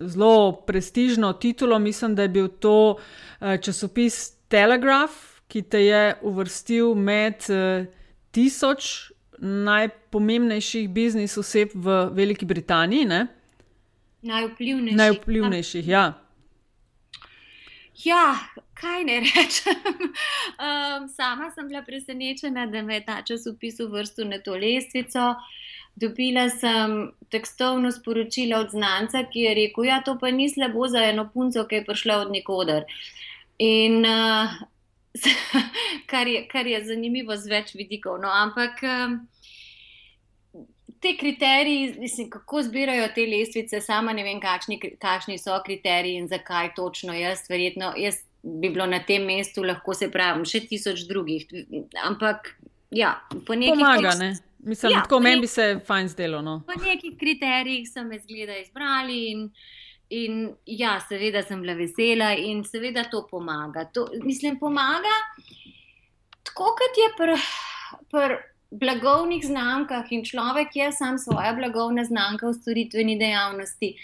[0.00, 5.14] zelo prestižno titulo, mislim, da je bil to uh, časopis Telegraph,
[5.48, 7.86] ki te je uvrstil med uh,
[8.30, 13.04] tisoč najpomembnejših biznis oseb v Veliki Britaniji.
[13.04, 13.26] Ne?
[14.22, 14.96] Najvplivnejših.
[14.96, 16.04] Najvplivnejših, ja.
[18.04, 18.36] Ja,
[18.74, 19.80] kaj ne rečem.
[20.60, 25.34] Um, sama sem bila presenečena, da me je ta časopis uvrstil na to lestvico.
[25.96, 31.00] Dobila sem tekstovno sporočilo od znanca, ki je rekel: Ja, to pa ni slabo za
[31.04, 32.84] eno punco, ki je prišla od nikoder.
[33.58, 34.52] In uh,
[36.10, 38.20] kar, je, kar je zanimivo z več vidikov.
[38.22, 38.82] No, ampak.
[41.00, 46.26] Te kriteriji, mislim, kako zbirajo te lestvice, sama ne vem, kakšni, kakšni so kriteriji in
[46.28, 47.46] zakaj točno jaz.
[47.48, 51.46] Verjetno jaz bi bilo na tem mestu, lahko se pravim, še tisoč drugih.
[52.04, 52.52] Ampak,
[52.92, 53.14] ja,
[53.46, 54.14] po nekaj pomaga.
[54.20, 54.30] Ne?
[54.60, 56.42] Mislim, ja, tako meni bi se fajn zdelo.
[56.44, 56.60] No.
[56.68, 59.46] Po nekih kriterijih so me zgleda izbrali in,
[60.10, 63.84] in ja, seveda sem bila vesela in seveda to pomaga.
[63.94, 65.16] To, mislim, pomaga
[66.42, 67.42] tako, kot je pri.
[68.10, 68.38] Pr,
[68.70, 73.96] blagovnih znamkah in človek je sam svoja blagovna znamka v storitveni dejavnosti.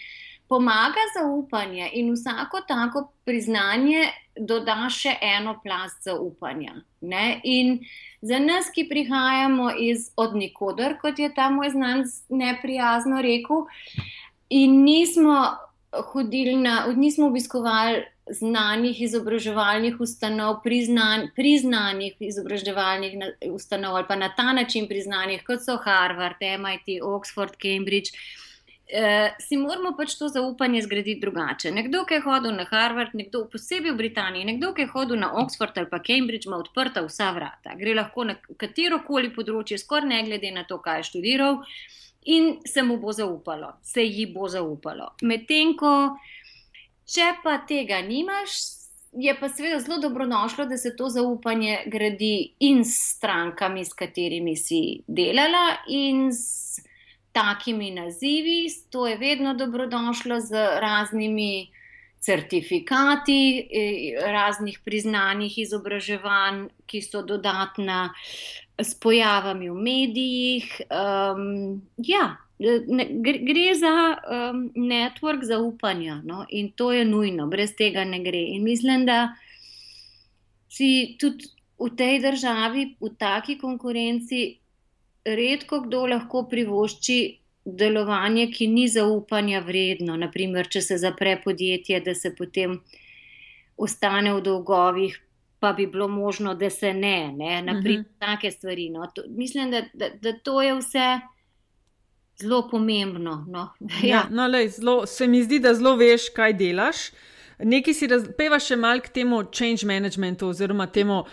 [0.48, 4.06] Pomaga zaupanje in vsako tako priznanje
[4.38, 6.74] doda še eno plast zaupanja.
[7.00, 7.40] Ne?
[7.44, 7.80] In
[8.22, 13.66] za nas, ki prihajamo iz odnikoder, kot je ta moj znanc neprijazno rekel,
[14.50, 15.56] in nismo
[16.02, 23.14] hodili na, nismo obiskovali znanih izobraževalnih ustanov, priznan, priznanih izobraževalnih
[23.52, 28.10] ustanov ali pa na ta način priznanih, kot so Harvard, MIT, Oxford, Cambridge.
[28.86, 31.72] Uh, si moramo pač to zaupanje zgraditi drugače.
[31.74, 35.32] Nekdo, ki je hodil na Harvard, nekdo posebej v Britaniji, nekdo, ki je hodil na
[35.42, 37.74] Oxford ali pa Cambridge, ima odprta vsa vrata.
[37.78, 41.64] Gre lahko na katero koli področje, skoraj ne glede na to, kaj je študiral,
[42.26, 45.12] in se mu bo zaupalo, se ji bo zaupalo.
[45.22, 45.92] Medtem ko,
[47.06, 48.56] če pa tega nimaš,
[49.16, 54.56] je pa seveda zelo dobrodošlo, da se to zaupanje gradi in s strankami, s katerimi
[54.56, 56.82] si delala, in s
[57.32, 61.68] takimi nazivi, to je vedno dobrodošlo z raznimi
[62.20, 63.82] certifikati, e,
[64.32, 68.14] raznih priznanih izobraževanj, ki so dodatna
[68.78, 70.80] s pojavami v medijih.
[70.90, 76.44] Um, ja, ne, gre za um, network zaupanja no?
[76.48, 78.42] in to je nujno, brez tega ne gre.
[78.56, 79.36] In mislim, da
[80.68, 81.48] si tudi
[81.78, 84.58] v tej državi, v taki konkurenci,
[85.24, 87.18] redko kdo lahko privošči
[87.66, 90.16] delovanje, ki ni zaupanja vredno.
[90.16, 92.78] Naprimer, če se zapre podjetje, da se potem
[93.76, 95.18] ostane v dolgovih,
[95.60, 97.62] pa bi bilo možno, da se ne, ne?
[97.62, 98.14] naprimer, uh mhm.
[98.14, 98.36] -huh.
[98.36, 98.88] take stvari.
[98.90, 99.06] No.
[99.14, 101.20] To, mislim, da, da, da to je vse.
[102.40, 103.44] Zelo pomembno.
[103.48, 103.70] No.
[104.02, 104.08] Ja.
[104.08, 106.96] Ja, no, lej, zelo, se mi zdi, da zelo veš, kaj delaš.
[107.58, 111.28] Nekaj si razpeva še malo k temu change managementu oziroma temu uh,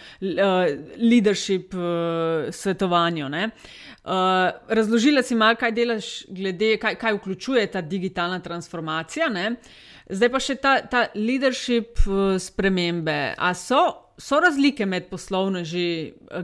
[0.98, 3.28] leadership uh, svetovanju.
[3.28, 9.28] Uh, razložila si malo, kaj delaš, glede, kaj, kaj vključuje ta digitalna transformacija.
[9.30, 9.56] Ne?
[10.14, 13.34] Zdaj pa še ta, ta leadership uh, spremembe.
[13.38, 13.82] A so,
[14.18, 15.88] so razlike med poslovneži,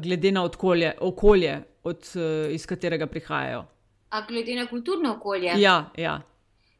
[0.01, 3.65] glede na okolje, okolje od, uh, iz katerega prihajajo?
[4.09, 5.53] A glede na kulturno okolje?
[5.61, 6.19] Ja, ja.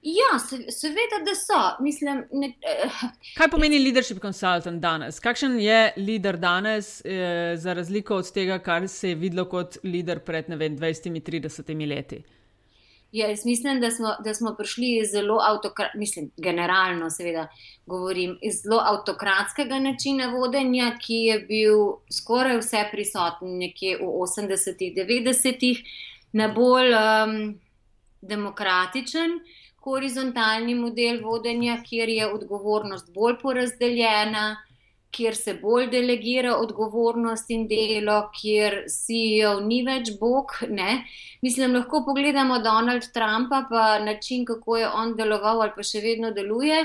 [0.01, 0.39] Ja,
[0.71, 1.83] seveda, da so.
[1.83, 2.53] Mislim, ne,
[2.87, 3.01] uh,
[3.35, 5.19] Kaj pomeni leadership consultant danes?
[5.19, 10.19] Kakšen je leader danes, eh, za razliko od tega, kar se je videlo kot leader
[10.19, 12.23] pred 20-30 leti?
[13.11, 15.39] Ja, jaz mislim, da smo, da smo prišli iz zelo
[15.95, 17.47] mislim, generalno, seveda,
[17.85, 21.77] govorim, iz zelo avtokratskega načina vodenja, ki je bil
[22.13, 25.81] skoraj vse prisoten nekje v 80-ih, 90-ih,
[26.31, 27.59] na bolj um,
[28.21, 29.39] demokratičen
[29.83, 34.57] horizontalni model vodenja, kjer je odgovornost bolj porazdeljena,
[35.11, 40.53] kjer se bolj delegira odgovornost in delo, kjer CEO ni več Bog.
[40.69, 41.03] Ne?
[41.41, 46.31] Mislim, lahko pogledamo Donald Trumpa, pa način, kako je on deloval ali pa še vedno
[46.35, 46.83] deluje.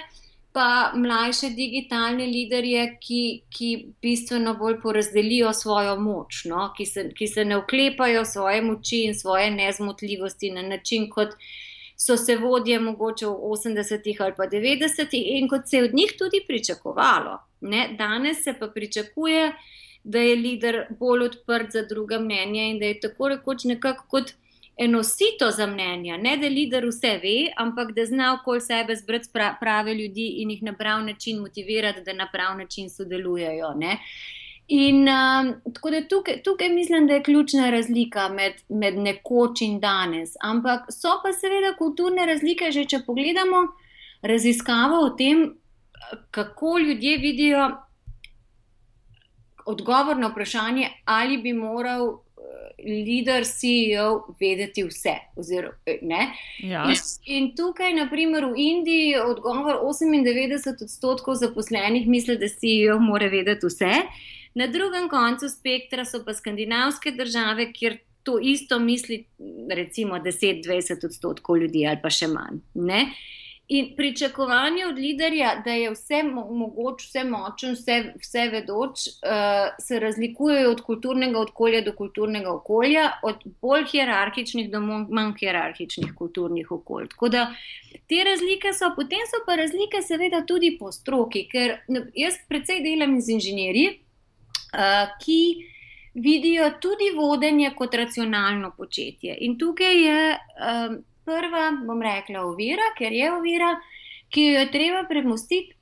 [0.55, 3.71] Pa mlajše digitalne liderje, ki, ki
[4.03, 6.69] bistveno bolj porazdelijo svojo moč, no?
[6.77, 11.35] ki, se, ki se ne uklepajo svoje moči in svoje nezmotljivosti na način, kot
[11.99, 16.15] so se vodje mogoče v 80-ih ali pa 90-ih in kot se je od njih
[16.19, 17.39] tudi pričakovalo.
[17.65, 17.89] Ne?
[17.99, 19.53] Danes se pa pričakuje,
[20.05, 24.33] da je voditelj bolj odprt za druga mnenja in da je tako rekoč nekako kot
[24.77, 26.17] enosito za mnenja.
[26.17, 29.29] Ne da voditelj vse ve, ampak da zna okoli sebe zbrati
[29.61, 33.75] prave ljudi in jih na prav način motivirati, da na prav način sodelujejo.
[33.75, 33.99] Ne?
[34.69, 39.81] In um, tako da tukaj, tukaj mislim, da je ključna razlika med, med nekoč in
[39.81, 40.37] danes.
[40.41, 43.67] Ampak so pa seveda kulturne razlike, že če pogledamo
[44.23, 45.51] raziskavo o tem,
[46.31, 47.71] kako ljudje vidijo
[49.67, 52.25] odgovor na vprašanje, ali bi moral
[52.79, 55.15] voditelj CEO vedeti vse.
[55.37, 56.21] Oziroma,
[56.59, 56.85] ja.
[56.89, 63.29] in, in tukaj, naprimer, v Indiji je odgovor 98 odstotkov zaposlenih misli, da CEO mora
[63.29, 63.93] vedeti vse.
[64.55, 69.25] Na drugem koncu spektra so pa skandinavske države, kjer to isto misli,
[69.71, 72.61] recimo 10-20 odstotkov ljudi ali pa še manj.
[72.75, 73.07] Ne?
[73.69, 80.01] In pričakovanje od liderja, da je vse mogoče, vse močen, vse, vse vedoč, uh, se
[80.01, 87.09] razlikujejo od kulturnega okolja do kulturnega okolja, od bolj hierarhičnih do manj hierarhičnih kulturnih okolj.
[87.17, 87.47] Tako da
[88.09, 91.79] te razlike so, potem so pa razlike, seveda, tudi po stroki, ker
[92.15, 94.01] jaz predvsej delam z inženirji.
[94.75, 95.57] Eh, ki
[96.15, 99.37] vidijo tudi vodenje kot racionalno početje.
[99.41, 103.75] In tukaj je um, prva, bom rekla, ovira, ker je ovira,
[104.29, 105.75] ki jo je treba premustiti,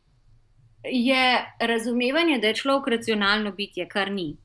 [0.84, 1.24] je
[1.61, 4.36] razumevanje, da je človek racionalno bitje, kar ni.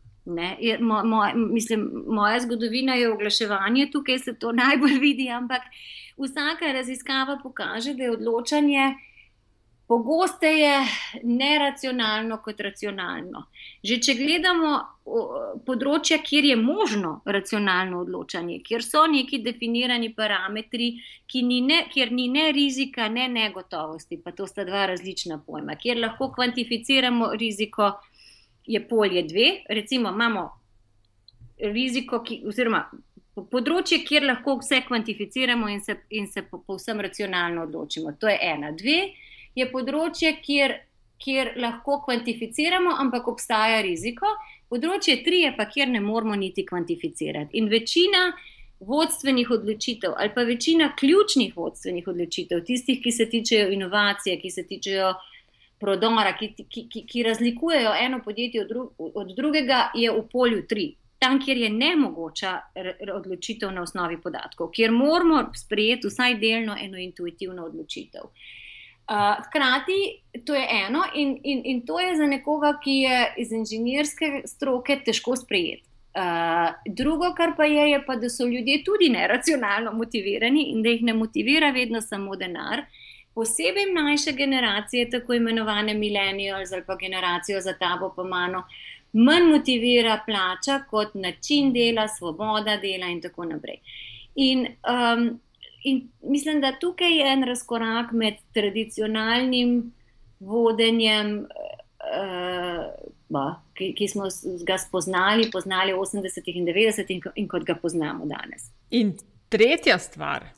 [0.59, 5.61] Je, mo, mo, mislim, moja zgodovina je oglaševanje, tukaj se to najbolj vidi, ampak
[6.17, 8.93] vsaka raziskava pokaže, da je odločanje
[9.87, 10.71] pogosteje
[11.23, 13.45] neracionalno kot racionalno.
[13.87, 14.71] Že če gledamo
[15.67, 20.89] področja, kjer je možno racionalno odločanje, kjer so neki definirani parametri,
[21.47, 26.01] ni ne, kjer ni ne rizika, ne negotovosti, pa to sta dva različna pojma, kjer
[26.03, 27.93] lahko kvantificiramo riziko,
[28.67, 29.51] je polje dve.
[29.71, 30.49] Recimo, imamo
[31.63, 32.81] riziko, ki, oziroma
[33.37, 38.17] področje, kjer lahko vse kvantificiramo in se, in se povsem racionalno odločimo.
[38.19, 38.73] To je ena.
[38.75, 38.97] Dve
[39.57, 40.75] je področje, kjer,
[41.21, 44.29] kjer lahko kvantificiramo, ampak obstaja riziko.
[44.69, 47.57] Področje tri je pa, kjer ne moramo niti kvantificirati.
[47.57, 48.27] In večina
[48.87, 54.67] vodstvenih odločitev, ali pa večina ključnih vodstvenih odločitev, tistih, ki se tičejo inovacije, ki se
[54.69, 55.15] tičejo
[55.81, 58.85] prodora, ki, ki, ki, ki razlikujejo eno podjetje od, dru,
[59.23, 60.91] od drugega, je v polju tri.
[61.17, 62.51] Tam, kjer je nemogoča
[63.15, 68.27] odločitev na osnovi podatkov, kjer moramo sprejeti vsaj delno eno intuitivno odločitev.
[68.27, 68.66] Uh,
[69.09, 74.41] Hkrati, to je eno, in, in, in to je za nekoga, ki je iz inženirske
[74.45, 75.83] stroke, težko sprejeti.
[76.17, 80.89] Uh, drugo, kar pa je, je pa, da so ljudje tudi neracionalno motivirani in da
[80.89, 82.81] jih ne motivira vedno samo denar.
[83.33, 88.63] Posebej mlajše generacije, tako imenovane millennials ali pa generacijo za tabo, pa mano,
[89.13, 93.77] manj motivira plača kot način dela, svoboda dela in tako naprej.
[94.35, 95.39] In um,
[95.83, 99.93] in mislim, da tukaj je en razkorak med tradicionalnim
[100.39, 102.83] vodenjem, uh,
[103.29, 103.45] ba,
[103.77, 104.29] ki, ki smo
[104.67, 108.69] ga spoznali, poznali v 80-ih in 90-ih, in, in kot ga poznamo danes.
[108.91, 109.15] In
[109.49, 110.49] tretja stvar.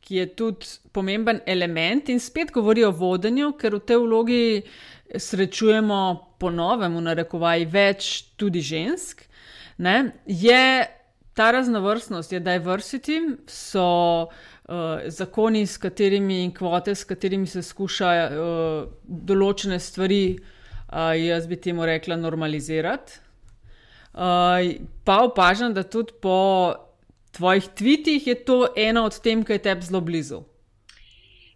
[0.00, 4.44] Ki je tudi pomemben element, in spet govori o vodenju, ker v tej vlogi
[5.10, 5.98] srečujemo
[6.40, 8.08] ponovem, v narekovaji, več
[8.40, 9.26] tudi žensk.
[9.84, 10.64] Ne, je
[11.36, 13.84] ta raznovrstnost, je diversity, so
[14.24, 14.48] uh,
[15.06, 21.58] zakoni, s katerimi in kvote, s katerimi se skuša uh, določene stvari, uh, jaz bi
[21.60, 23.18] temu rekla, normalizirati.
[24.10, 24.70] Uh,
[25.06, 26.38] pa opažam, da tudi po
[27.36, 30.42] tvojih tvitih je to ena od tem, ki je tebi zelo blizu.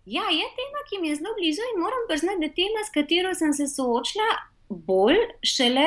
[0.06, 2.92] Ja, je tema, ki mi je zelo blizu in moram priznati, da je tema, s
[2.94, 4.28] katero sem se soočila
[4.68, 5.86] bolj šele,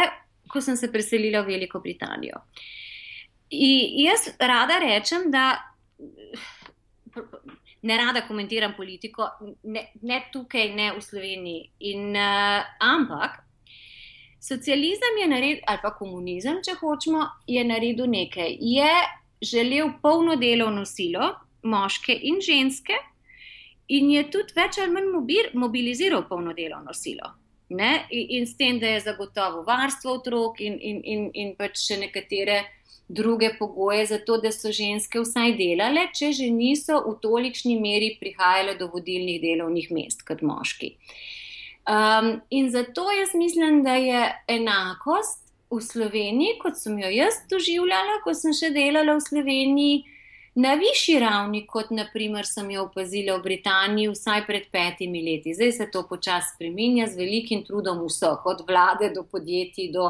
[0.52, 2.40] ko sem se preselila v Veliko Britanijo.
[3.52, 5.56] In jaz rada rečem, da
[7.82, 9.30] ne rada komentiram politiko,
[9.64, 11.70] ne, ne tukaj, ne v Sloveniji.
[11.92, 13.44] In, uh, ampak
[14.40, 18.58] socializem je naredil, ali pa komunizem, če hočemo, je naredil nekaj.
[18.62, 18.92] Je
[19.42, 22.96] želel polno delovno silo, moške in ženske,
[23.88, 27.34] in je tudi več ali manj mobiliziral polno delovno silo.
[27.70, 28.08] Ne?
[28.12, 32.62] In s tem, da je zagotovo varstvo otrok in, in, in, in pač še nekatere
[33.08, 38.18] druge pogoje za to, da so ženske vsaj delale, če že niso v tolikšni meri
[38.20, 40.96] prihajale do vodilnih delovnih mest kot moški.
[41.88, 48.20] Um, in zato jaz mislim, da je enakost v Sloveniji, kot sem jo jaz doživljala,
[48.24, 50.04] ko sem še delala v Sloveniji,
[50.58, 55.54] na višji ravni, kot naprimer sem jo opazila v Britaniji vsaj pred petimi leti.
[55.54, 60.10] Zdaj se to počasi spreminja z velikim trudom vseh, od vlade do podjetij do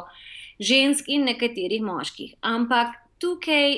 [0.59, 2.35] žensk in nekaterih moških.
[2.41, 3.77] Ampak tukaj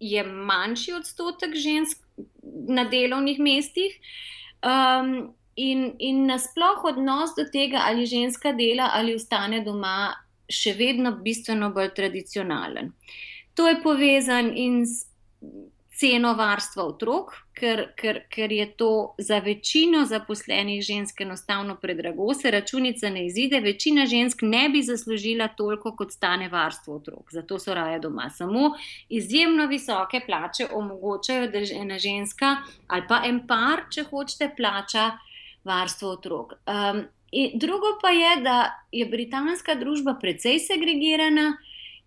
[0.00, 2.02] je manjši odstotek žensk
[2.68, 3.96] na delovnih mestih.
[4.62, 10.10] Um, In, in nasplošno odnos do tega, ali ženska dela ali ostane doma,
[10.50, 12.88] še vedno bistveno bolj tradicionalen.
[13.54, 15.06] To je povezan in s
[16.04, 22.50] ceno varstva otrok, ker, ker, ker je to za večino zaposlenih žensk enostavno predrago, se
[22.50, 23.60] računica ne izide.
[23.60, 28.28] Večina žensk ne bi zaslužila toliko, kot stane varstvo otrok, zato so raje doma.
[28.30, 28.74] Samo
[29.08, 35.10] izjemno visoke plače omogočajo, da ena ženska ali pa en par, če hočete, plača
[35.64, 36.52] varstvo otrok.
[36.68, 37.04] Um,
[37.54, 38.58] drugo pa je, da
[38.92, 41.54] je britanska družba precej segregirana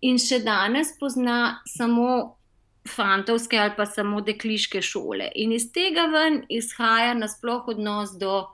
[0.00, 2.37] in še danes pozna samo
[2.86, 5.30] fantovske ali pa samo dekliške šole.
[5.34, 8.46] In iz tega ven izhaja nasploh odnos do,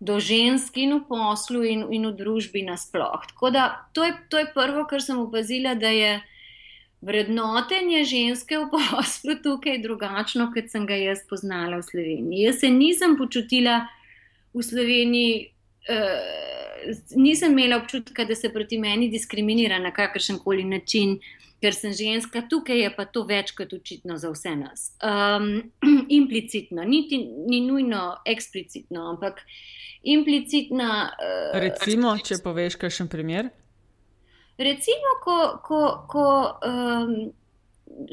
[0.00, 3.26] do žensk in v poslu in, in v družbi nasploh.
[3.32, 6.20] Tako da to je, to je prvo, kar sem opazila, da je
[7.00, 12.44] vrednotenje ženske v poslu tukaj drugačno, kot sem ga jaz poznala v Sloveniji.
[12.48, 13.86] Jaz se nisem počutila
[14.54, 15.48] v Sloveniji.
[15.90, 16.50] Uh,
[17.16, 21.92] nisem imela občutka, da se proti meni diskriminira na kakršen koli način, uh, ker sem
[21.92, 24.90] ženska, tukaj je pa to več kot očitno za vse nas.
[25.04, 25.72] Um,
[26.20, 29.42] implicitno, niti ni nujno eksplicitno, ampak
[30.02, 30.90] implicitno.
[31.20, 33.52] Uh, Recimo, če poveš, kakšen primer.
[34.60, 36.26] Recimo, ko, ko, ko
[36.68, 37.14] um,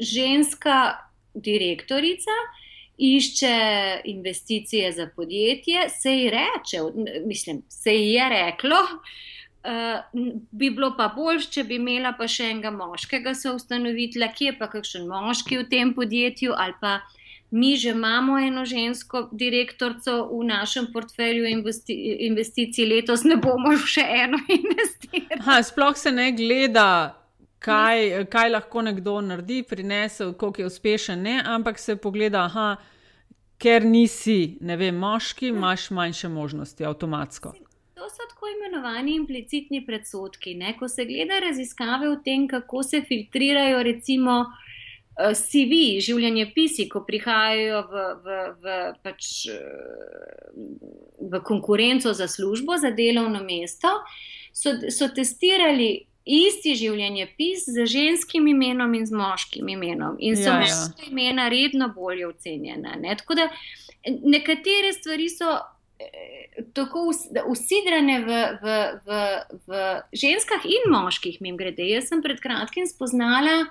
[0.00, 0.78] ženska
[1.34, 2.36] direktorica
[2.98, 3.56] išče
[4.04, 6.80] investicije za podjetje, se ji reče,
[7.26, 8.80] mislim, se ji je reklo.
[9.68, 10.00] Uh,
[10.50, 14.68] bi bilo pa bolj, če bi imela pa še enega moškega soustanovitla, ki je pa
[14.72, 17.00] kakšen moški v tem podjetju, ali pa
[17.50, 21.94] mi že imamo eno žensko direktorico v našem portfelju investi
[22.28, 25.64] investicij, letos ne bomo še eno investirali.
[25.64, 26.88] Sploh se ne gleda,
[27.58, 31.42] kaj, kaj lahko nekdo naredi, prinese, koliko je uspešen, ne?
[31.44, 32.76] ampak se pogleda, aha,
[33.58, 37.56] ker nisi, ne vem, moški, imaš manjše možnosti, avtomatsko.
[37.98, 40.54] To so tako imenovani implicitni predsotki.
[40.54, 40.76] Ne?
[40.78, 44.34] Ko se gleda raziskave o tem, kako se filtrirajo, recimo,
[45.18, 50.52] eh, CV, življenje pisi, ko prihajajo v, v, v, pač, eh,
[51.32, 53.90] v konkurenco za službo, za delovno mesto,
[54.52, 55.88] so, so testirali
[56.22, 60.20] isti življenjepis z ženskim imenom in z moškim imenom.
[60.22, 61.10] In so ja, moška ja.
[61.10, 62.94] imena redno bolje ocenjena.
[63.02, 63.18] Ne?
[63.18, 63.48] Tako da
[64.06, 65.74] nekatere stvari so eh,
[66.74, 67.08] tako
[67.46, 68.76] usidrane v, v,
[69.06, 69.18] v,
[69.66, 69.82] v
[70.12, 71.86] ženskah in moških, mi grede.
[71.88, 73.66] Jaz sem pred kratkim spoznala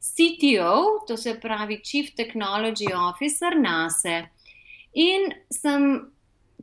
[0.00, 4.24] CTO, to se pravi Chief Technology Officer, nase.
[4.94, 6.10] In sem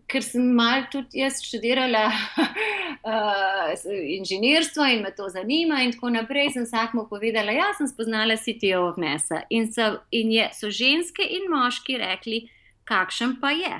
[0.08, 3.74] ker sem mal tudi jaz študirala uh,
[4.18, 8.38] inženirstvo in me to zanima, in tako naprej, sem vsakmu povedala, da ja, sem spoznala
[8.40, 9.44] CTO vnesa.
[9.50, 12.46] In, so, in je, so ženske in moški rekli,
[12.88, 13.76] kakšen pa je.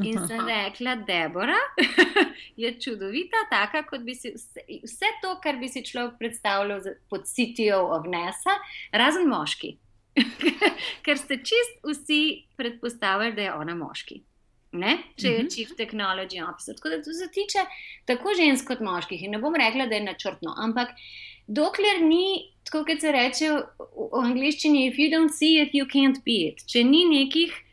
[0.00, 1.58] In sem rekla, Debora
[2.62, 7.28] je čudovita, taka kot bi si vse, vse to, kar bi si človek predstavljal pod
[7.28, 8.56] CTO vnesa,
[8.92, 9.76] razen moški.
[11.04, 12.22] ker ste čist vsi
[12.56, 14.20] predpostavljali, da je ona moški
[14.72, 14.96] ne?
[15.20, 15.50] če je mhm.
[15.52, 16.76] chief technology officer.
[16.76, 17.64] Tako da to se tiče
[18.08, 19.22] tako žensk kot moških.
[19.24, 20.94] In ne bom rekla, da je načrtno, ampak
[21.46, 26.22] dokler ni, tako kot se reče v, angliščini, if you don't see it, you can't
[26.24, 26.64] be it.
[26.68, 27.71] Če ni nekih uh,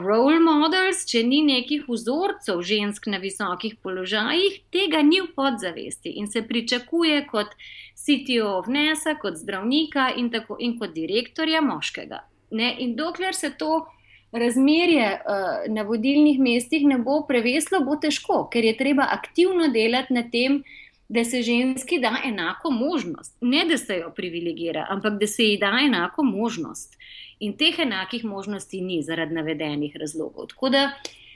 [0.00, 6.28] role models, če ni nekih vzorcev žensk na visokih položajih, tega ni v podzavesti in
[6.30, 7.54] se pričakuje kot
[8.00, 12.22] CTO vnesa, kot zdravnika in, tako, in kot direktorja moškega.
[12.56, 12.74] Ne?
[12.80, 13.86] In dokler se to
[14.32, 20.14] razmerje uh, na vodilnih mestih ne bo preveslo, bo težko, ker je treba aktivno delati
[20.14, 20.62] na tem,
[21.10, 23.36] da se ženski da enako možnost.
[23.40, 26.94] Ne da se jo privilegira, ampak da se ji da enako možnost.
[27.40, 30.46] In teh enakih možnosti ni zaradi navedenih razlogov.
[30.46, 30.84] Tako da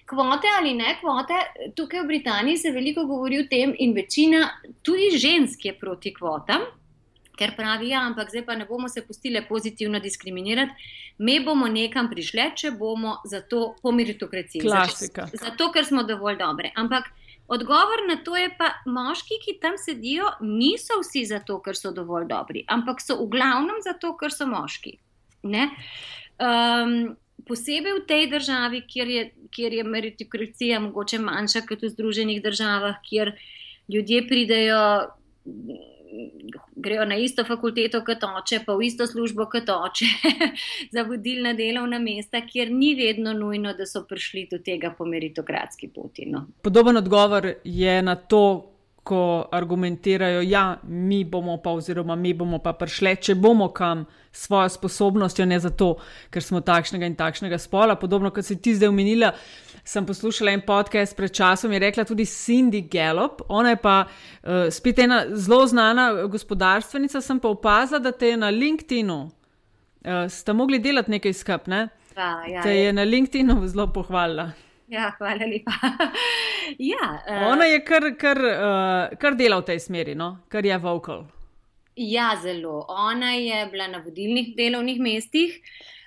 [0.06, 1.40] kvote ali ne kvote,
[1.74, 4.48] tukaj v Britaniji se veliko govori o tem, in večina
[4.82, 6.62] tudi žensk je proti kvotam
[7.38, 10.72] ker pravi, ja, ampak zdaj pa ne bomo se pustili pozitivno diskriminirati,
[11.18, 14.62] mi bomo nekam prišli, če bomo za to po meritokraciji.
[14.62, 15.28] Klasika.
[15.32, 16.70] Zato, ker smo dovolj dobri.
[16.74, 17.10] Ampak
[17.46, 22.28] odgovor na to je pa, moški, ki tam sedijo, niso vsi zato, ker so dovolj
[22.30, 24.98] dobri, ampak so v glavnem zato, ker so moški.
[25.44, 27.14] Um,
[27.44, 29.24] posebej v tej državi, kjer je,
[29.54, 33.34] kjer je meritokracija mogoče manjša kot v Združenih državah, kjer
[33.92, 34.80] ljudje pridejo
[36.76, 40.04] grejo na isto fakulteto kot oče, pa v isto službo kot oče,
[40.94, 45.88] za vodilna delovna mesta, kjer ni vedno nujno, da so prišli do tega po meritokratski
[45.88, 46.26] poti.
[46.30, 46.46] No.
[46.62, 48.70] Podoben odgovor je na to,
[49.04, 54.06] ko argumentirajo, da ja, mi bomo pa, oziroma mi bomo pa prišli, če bomo kam
[54.32, 55.96] s svojo sposobnostjo, ne zato,
[56.32, 57.98] ker smo takšnega in takšnega spola.
[58.00, 59.34] Podobno kot si ti zdaj omenila
[59.84, 63.42] sem poslušala en podcast pred časom, je rekla tudi Cindy Gallup.
[63.48, 67.20] Ona je pa uh, spet ena zelo znana gospodarstvenica.
[67.20, 71.70] Sem pa opazila, da te je na LinkedIn-u, uh, ste mogli delati nekaj skupaj.
[71.70, 71.88] Ne?
[72.16, 74.50] Ja, ja, te je na LinkedIn-u zelo pohvalila.
[74.88, 75.72] Ja, hvala lepa.
[76.92, 80.38] ja, uh, Ona je kar, kar, uh, kar dela v tej smeri, no?
[80.48, 81.26] kar je vocal.
[81.96, 82.86] Ja, zelo.
[82.88, 85.60] Ona je bila na vodilnih delovnih mestih.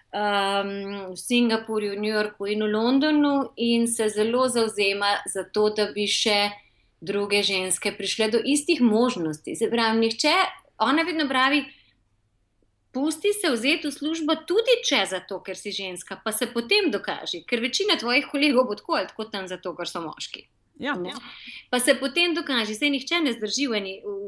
[0.07, 5.67] Um, v Singapurju, v New Yorku in v Londonu, in se zelo zauzema za to,
[5.69, 6.47] da bi še
[7.01, 9.55] druge ženske prišle do istih možnosti.
[9.55, 10.33] Se pravi, nihče,
[10.79, 11.65] ona vedno pravi.
[12.91, 17.43] Pusti se vzeti v službo tudi če zato, ker si ženska, pa se potem dokaži,
[17.45, 20.47] ker večina tvojih kolegov bo tako ali tako tam zato, ker so moški.
[20.79, 21.13] Ja, ja.
[21.69, 23.79] Pa se potem dokaže, da se nihče ne zdrži v,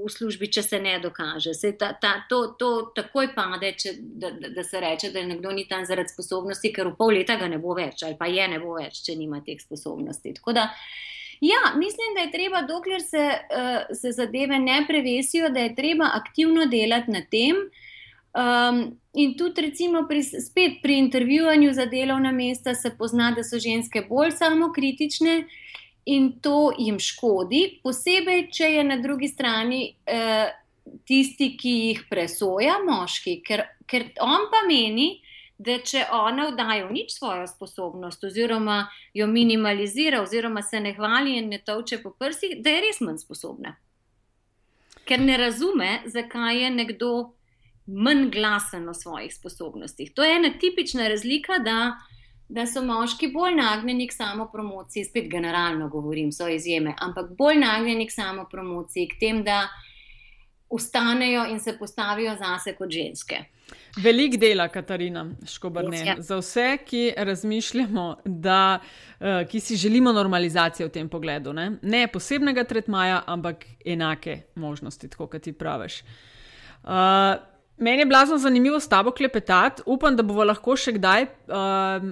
[0.06, 1.54] v službi, če se ne dokaže.
[1.54, 5.68] Se ta, ta, to, to takoj pade, če, da, da se reče, da nekdo ni
[5.70, 8.58] tam zaradi sposobnosti, ker v pol leta ga ne bo več, ali pa je ne
[8.64, 10.34] bo več, če nima teh sposobnosti.
[10.56, 10.66] Da,
[11.46, 16.10] ja, mislim, da je treba, dokler se, uh, se zadeve ne prevesijo, da je treba
[16.18, 17.62] aktivno delati na tem.
[18.30, 18.84] Um,
[19.14, 24.06] in tudi, recimo, pri, spet pri intervjuvanju za delovna mesta se pozna, da so ženske
[24.10, 25.44] bolj samokritične
[26.10, 30.50] in to jim škodi, posebej, če je na drugi strani eh,
[31.06, 35.20] tisti, ki jih presoja, moški, ker, ker on pa meni,
[35.60, 41.36] da če ona vdaja v nič svojo sposobnost, oziroma jo minimalizira, oziroma se ne hvali
[41.38, 43.76] in ne toče po prsih, da je res manj sposobna.
[45.04, 47.12] Ker ne razume, zakaj je nekdo
[47.90, 50.14] manj glasen o svojih sposobnostih.
[50.16, 51.98] To je ena tipična razlika, da,
[52.50, 58.08] da so moški bolj nagnjeni k samopromociji, spet generalno govorim, so izjeme, ampak bolj nagnjeni
[58.08, 59.68] k samopromociji, k tem, da
[60.70, 63.44] ustanejo in se postavijo zase kot ženske.
[63.98, 66.16] Velik dela, Katarina Škobrne, ja.
[66.20, 71.54] za vse, ki razmišljamo, da, uh, ki si želimo normalizacije v tem pogledu.
[71.54, 76.02] Ne, ne posebnega tretmaja, ampak enake možnosti, tako kot ti praviš.
[76.84, 76.90] Uh,
[77.80, 81.58] meni je blazno zanimivo s tabo klepetati, upam, da bomo lahko še kdaj, uh,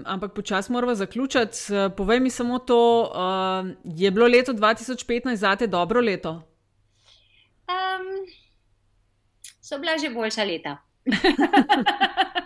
[0.06, 1.58] ampak počasi moramo zaključiti.
[1.98, 2.80] Povej mi samo to,
[3.12, 6.32] uh, je bilo leto 2015 zate dobro leto?
[7.68, 8.08] Um,
[9.62, 10.78] so bila že boljša leta.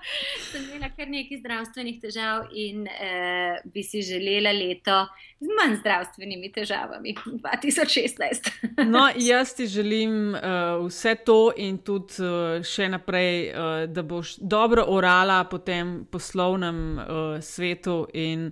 [0.51, 5.05] sem imela kar nekaj zdravstvenih težav in eh, bi si želela leto
[5.41, 8.51] z manj zdravstvenimi težavami, 2016.
[8.85, 14.35] no, jaz ti želim uh, vse to in tudi uh, še naprej, uh, da boš
[14.37, 17.05] dobro orala po tem poslovnem uh,
[17.41, 18.51] svetu in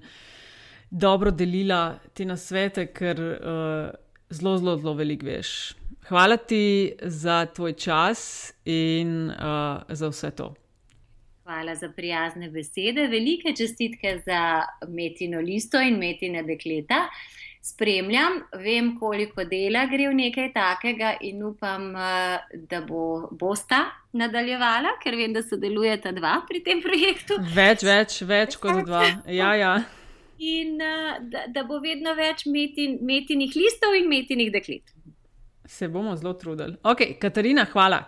[0.89, 3.91] dobro delila ti na svete, ker uh,
[4.30, 5.52] zelo, zelo, zelo veliko veš.
[6.10, 10.54] Hvala ti za tvoj čas in uh, za vse to.
[11.50, 17.08] Hvala za prijazne besede, velike čestitke za metino listo in metine dekleta.
[17.62, 23.80] Spremljam, vem, koliko dela gre v nekaj takega, in upam, uh, da bo bosta
[24.14, 27.39] nadaljevala, ker vem, da sodelujeta dva pri tem projektu.
[27.56, 29.08] Več, več, več kot dva.
[29.26, 29.74] Ja, ja.
[30.38, 34.93] In uh, da, da bo vedno več metin, metinih listov in metinih deklet.
[35.66, 36.78] Se bomo zelo trudili.
[36.86, 38.04] Ok, Katarina, hvala.